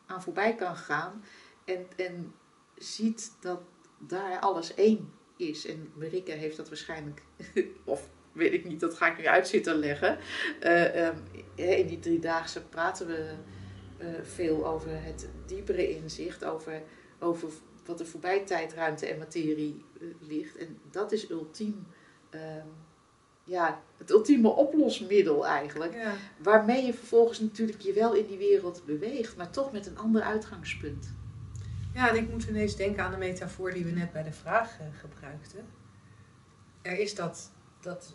[0.06, 1.24] aan voorbij kan gaan
[1.66, 2.34] en, en
[2.78, 3.62] ziet dat
[3.98, 5.66] daar alles één is.
[5.66, 7.22] En Marike heeft dat waarschijnlijk,
[7.84, 10.18] of weet ik niet, dat ga ik nu uit zitten leggen.
[10.60, 11.18] Eh, ehm,
[11.56, 13.36] in die driedaagse praten we
[13.98, 16.82] eh, veel over het diepere inzicht, over,
[17.20, 17.50] over
[17.86, 20.58] wat er voorbij tijd, ruimte en materie eh, ligt.
[20.58, 21.88] En dat is ultiem,
[22.30, 22.68] ehm,
[23.44, 25.94] ja, het ultieme oplosmiddel eigenlijk.
[25.94, 26.14] Ja.
[26.38, 30.22] Waarmee je vervolgens natuurlijk je wel in die wereld beweegt, maar toch met een ander
[30.22, 31.14] uitgangspunt.
[31.94, 34.80] Ja, en ik moet ineens denken aan de metafoor die we net bij de vraag
[34.80, 35.66] eh, gebruikten.
[36.82, 38.14] Er is dat, dat,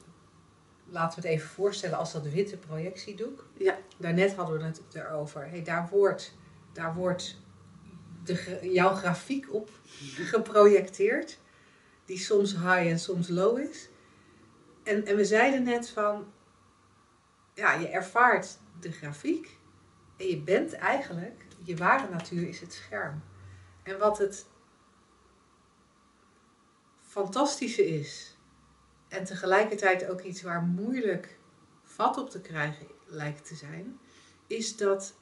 [0.90, 3.46] laten we het even voorstellen als dat witte projectiedoek.
[3.56, 3.78] Ja.
[3.98, 5.48] Daarnet hadden we het erover.
[5.48, 6.34] Hey, daar wordt,
[6.72, 7.38] daar wordt
[8.24, 9.70] de, jouw grafiek op
[10.16, 11.38] geprojecteerd,
[12.04, 13.88] die soms high en soms low is.
[14.82, 16.32] En, en we zeiden net van,
[17.54, 19.58] ja, je ervaart de grafiek
[20.16, 23.22] en je bent eigenlijk, je ware natuur is het scherm.
[23.82, 24.46] En wat het
[27.00, 28.36] fantastische is,
[29.10, 31.38] en tegelijkertijd ook iets waar moeilijk
[31.82, 34.00] vat op te krijgen lijkt te zijn,
[34.46, 35.14] is dat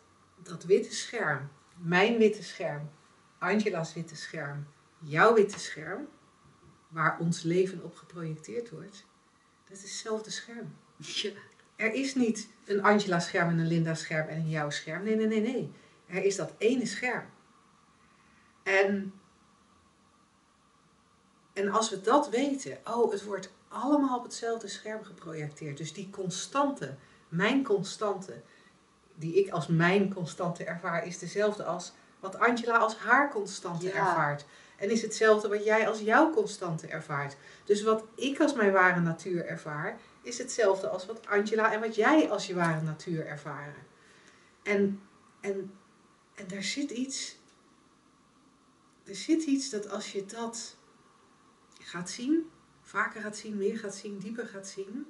[0.43, 2.91] dat witte scherm, mijn witte scherm,
[3.39, 4.66] Angela's witte scherm,
[4.99, 6.09] jouw witte scherm,
[6.89, 9.07] waar ons leven op geprojecteerd wordt,
[9.68, 10.76] dat is hetzelfde scherm.
[11.22, 11.30] Ja.
[11.76, 15.03] Er is niet een Angela scherm en een Linda scherm en een jouw scherm.
[15.03, 15.72] Nee, nee, nee, nee.
[16.07, 17.24] Er is dat ene scherm.
[18.62, 19.12] En,
[21.53, 25.77] en als we dat weten, oh, het wordt allemaal op hetzelfde scherm geprojecteerd.
[25.77, 26.95] Dus die constante,
[27.29, 28.43] mijn constante,
[29.14, 33.93] die ik als mijn constante ervaar, is dezelfde als wat Angela als haar constante Ja.
[33.95, 34.45] ervaart.
[34.77, 37.37] En is hetzelfde wat jij als jouw constante ervaart.
[37.64, 41.95] Dus wat ik als mijn ware natuur ervaar, is hetzelfde als wat Angela en wat
[41.95, 43.87] jij als je ware natuur ervaren.
[44.62, 45.01] En,
[45.41, 45.73] en,
[46.35, 47.37] en daar zit iets.
[49.05, 50.77] Er zit iets dat als je dat
[51.81, 52.51] gaat zien,
[52.89, 55.07] vaker gaat zien, meer gaat zien, dieper gaat zien,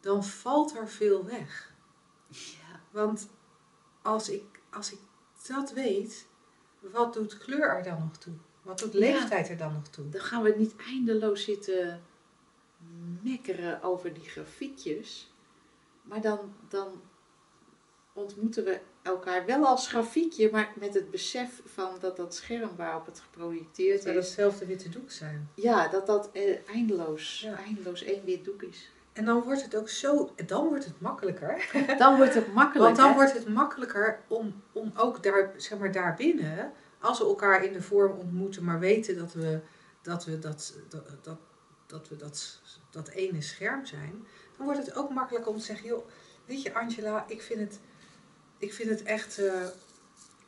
[0.00, 1.74] dan valt er veel weg.
[2.28, 2.80] Ja.
[2.90, 3.28] Want
[4.02, 4.98] als ik, als ik
[5.46, 6.26] dat weet,
[6.80, 8.34] wat doet kleur er dan nog toe?
[8.62, 8.98] Wat doet Ja.
[8.98, 10.08] leeftijd er dan nog toe?
[10.08, 12.02] Dan gaan we niet eindeloos zitten
[13.22, 15.32] mekkeren over die grafiekjes.
[16.02, 17.02] Maar dan, dan
[18.12, 23.06] ontmoeten we elkaar wel als grafiekje, maar met het besef van dat dat scherm waarop
[23.06, 25.50] het geprojecteerd zou is, hetzelfde witte doek zijn.
[25.54, 27.58] ja, dat dat eh, eindeloos, Ja.
[27.58, 28.90] eindeloos één wit doek is.
[29.12, 31.70] En dan wordt het ook zo, dan wordt het makkelijker.
[31.98, 32.84] Dan wordt het makkelijk.
[32.84, 33.14] Want dan hè?
[33.14, 37.82] wordt het makkelijker om, om ook daar, zeg maar, daarbinnen, als we elkaar in de
[37.82, 39.60] vorm ontmoeten, maar weten dat we
[40.02, 41.38] dat, we dat, dat, dat,
[41.86, 44.26] dat, we dat, dat ene scherm zijn,
[44.56, 46.06] dan wordt het ook makkelijker om te zeggen, joh,
[46.44, 47.80] weet je Angela, ik vind het,
[48.58, 49.52] ik vind het echt, eh,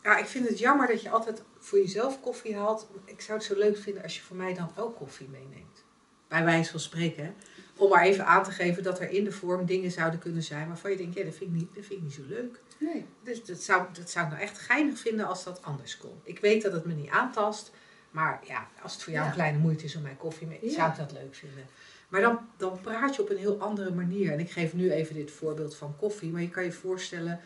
[0.02, 2.88] ja, ik vind het jammer dat je altijd voor jezelf koffie haalt.
[3.04, 5.84] Ik zou het zo leuk vinden als je voor mij dan ook koffie meeneemt.
[6.28, 7.32] Bij wijze van spreken, hè.
[7.76, 10.68] Om maar even aan te geven dat er in de vorm dingen zouden kunnen zijn
[10.68, 12.61] waarvan je denkt, ja, dat vind ik niet, dat vind ik niet zo leuk.
[12.78, 13.06] Nee.
[13.22, 16.20] Dus dat zou, dat zou ik nou echt geinig vinden als dat anders kon.
[16.22, 17.70] Ik weet dat het me niet aantast.
[18.11, 19.30] Maar ja, als het voor jou Ja.
[19.30, 20.70] een kleine moeite is om mijn koffie mee, Ja.
[20.70, 21.64] zou ik dat leuk vinden.
[22.09, 24.32] Maar dan, dan praat je op een heel andere manier.
[24.32, 26.30] En ik geef nu even dit voorbeeld van koffie.
[26.30, 27.40] Maar je kan je voorstellen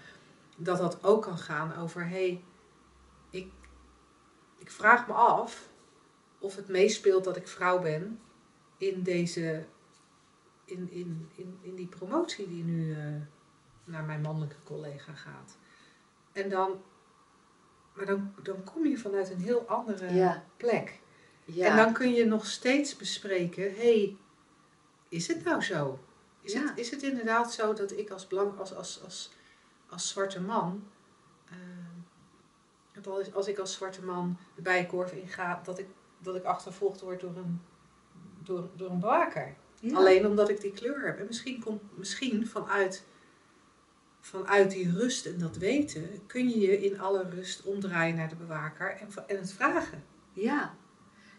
[0.64, 2.02] dat dat ook kan gaan over...
[2.02, 2.44] hé, hey,
[3.30, 3.52] ik,
[4.58, 5.68] ik vraag me af
[6.38, 8.20] of het meespeelt dat ik vrouw ben
[8.78, 9.64] in deze...
[10.64, 12.98] In, in, in, in die promotie die nu eh,
[13.84, 15.56] naar mijn mannelijke collega gaat.
[16.32, 16.82] En dan,
[17.92, 20.44] maar dan, dan kom je vanuit een heel andere Ja.
[20.56, 21.00] plek.
[21.44, 21.66] Ja.
[21.66, 24.16] En dan kun je nog steeds bespreken, hey,
[25.08, 25.98] is het nou zo?
[26.40, 26.60] Is, Ja.
[26.66, 29.32] het, is het inderdaad zo dat ik als, blank, als, als, als,
[29.92, 30.84] als zwarte man,
[31.50, 31.56] eh,
[32.92, 35.86] dat als, als ik als zwarte man de bijenkorf inga, dat ik,
[36.18, 37.60] dat ik achtervolgd word door een,
[38.42, 39.54] door, door een bewaker?
[39.80, 39.96] Ja.
[39.96, 41.18] Alleen omdat ik die kleur heb.
[41.18, 43.04] En misschien komt misschien vanuit,
[44.20, 48.36] vanuit die rust en dat weten, kun je je in alle rust omdraaien naar de
[48.36, 50.04] bewaker en, en het vragen.
[50.32, 50.74] Ja,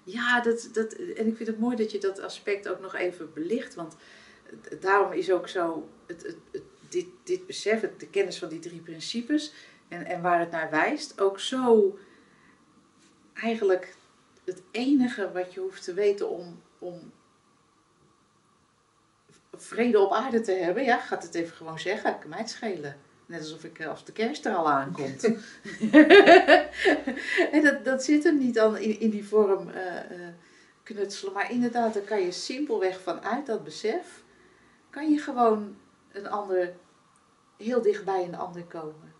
[0.03, 3.33] ja dat, dat, en ik vind het mooi dat je dat aspect ook nog even
[3.33, 3.75] belicht.
[3.75, 3.95] Want
[4.61, 8.59] het- daarom is ook zo het, het, het- dit, dit besef, de kennis van die
[8.59, 9.53] drie principes
[9.87, 11.97] en, en waar het naar wijst, ook zo
[13.33, 13.95] eigenlijk
[14.43, 17.11] het enige wat je hoeft te weten om, om
[19.53, 20.83] vrede op aarde te hebben.
[20.83, 22.97] Ja, gaat het even gewoon zeggen, kan mij het schelen.
[23.25, 25.23] Net alsof ik, eh, als de kerst er al aankomt.
[27.55, 30.33] en dat, dat zit hem niet dan in, in die vorm eh, eh,
[30.83, 31.33] knutselen.
[31.33, 34.23] Maar inderdaad, dan kan je simpelweg vanuit dat besef,
[34.89, 35.75] kan je gewoon
[36.11, 36.73] een ander,
[37.57, 39.13] heel dichtbij een ander komen.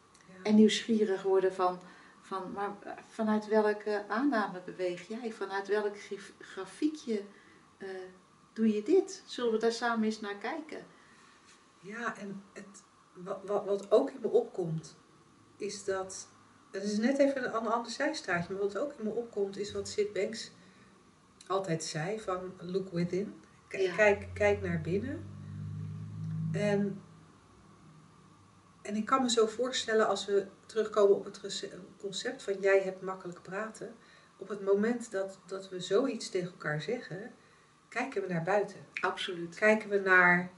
[0.43, 1.79] En nieuwsgierig worden van,
[2.21, 2.71] van maar
[3.07, 5.31] vanuit welke aanname beweeg jij?
[5.31, 5.95] Vanuit welk
[6.39, 7.21] grafiekje
[7.77, 7.87] eh,
[8.53, 9.23] doe je dit?
[9.25, 10.85] Zullen we daar samen eens naar kijken?
[11.79, 14.95] Ja, en het, wat, wat, wat ook in me opkomt,
[15.57, 16.27] is dat.
[16.71, 19.89] Het is net even een ander zijstraatje, maar wat ook in me opkomt, is wat
[19.89, 20.51] Sid Banks
[21.47, 23.33] altijd zei: van look within.
[23.67, 23.95] K- Ja.
[23.95, 25.25] Kijk, kijk naar binnen.
[26.51, 27.01] En,
[28.83, 33.01] en ik kan me zo voorstellen als we terugkomen op het concept van jij hebt
[33.01, 33.95] makkelijk praten.
[34.37, 37.31] Op het moment dat, dat we zoiets tegen elkaar zeggen,
[37.89, 39.55] kijken we naar buiten Absoluut.
[39.55, 40.51] kijken we naar,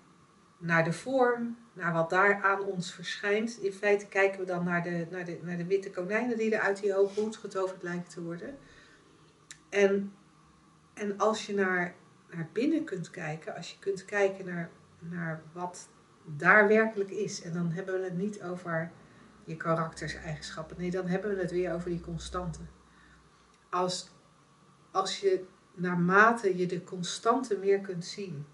[0.58, 3.58] naar de vorm, naar wat daar aan ons verschijnt.
[3.58, 6.62] In feite kijken we dan naar de, naar de, naar de witte konijnen die er
[6.62, 8.58] uit die hoge hoed getoverd lijken te worden.
[9.70, 10.14] En,
[10.94, 11.96] en als je naar,
[12.30, 14.70] naar binnen kunt kijken, als je kunt kijken naar,
[15.00, 15.90] naar wat
[16.26, 18.92] daar werkelijk is, en dan hebben we het niet over
[19.44, 22.70] je karakterseigenschappen, nee, dan hebben we het weer over die constanten.
[23.70, 24.10] Als,
[24.92, 28.46] als je naarmate je de constante meer kunt zien,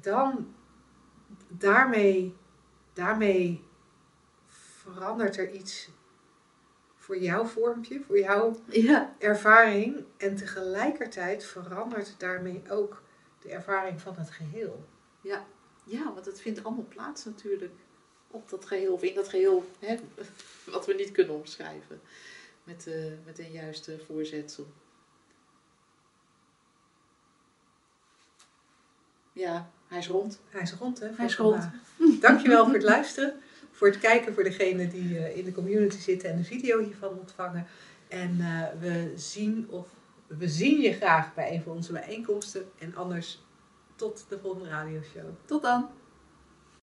[0.00, 0.54] dan
[1.48, 2.36] daarmee,
[2.92, 3.64] daarmee
[4.46, 5.90] verandert er iets
[6.96, 10.04] voor jouw vormpje, voor jouw Ja, ervaring.
[10.16, 13.02] En tegelijkertijd verandert daarmee ook
[13.44, 14.88] de ervaring van het geheel.
[15.84, 17.72] ja, want het vindt allemaal plaats natuurlijk
[18.30, 19.96] op dat geheel, of in dat geheel, hè,
[20.64, 22.00] wat we niet kunnen omschrijven
[22.64, 24.66] met, eh, met een juiste voorzetsel.
[29.32, 30.40] Ja, hij is rond.
[30.48, 31.08] Hij is rond, hè?
[31.14, 31.68] Hij is rond.
[32.20, 33.40] Dankjewel voor het luisteren.
[33.70, 37.18] Voor het kijken voor degenen die eh, in de community zitten en de video hiervan
[37.18, 37.66] ontvangen.
[38.08, 39.88] En eh, we, zien of,
[40.26, 42.70] we zien je graag bij een van onze bijeenkomsten.
[42.78, 43.42] En anders
[43.96, 45.30] tot de volgende radioshow.
[45.44, 45.88] Tot dan!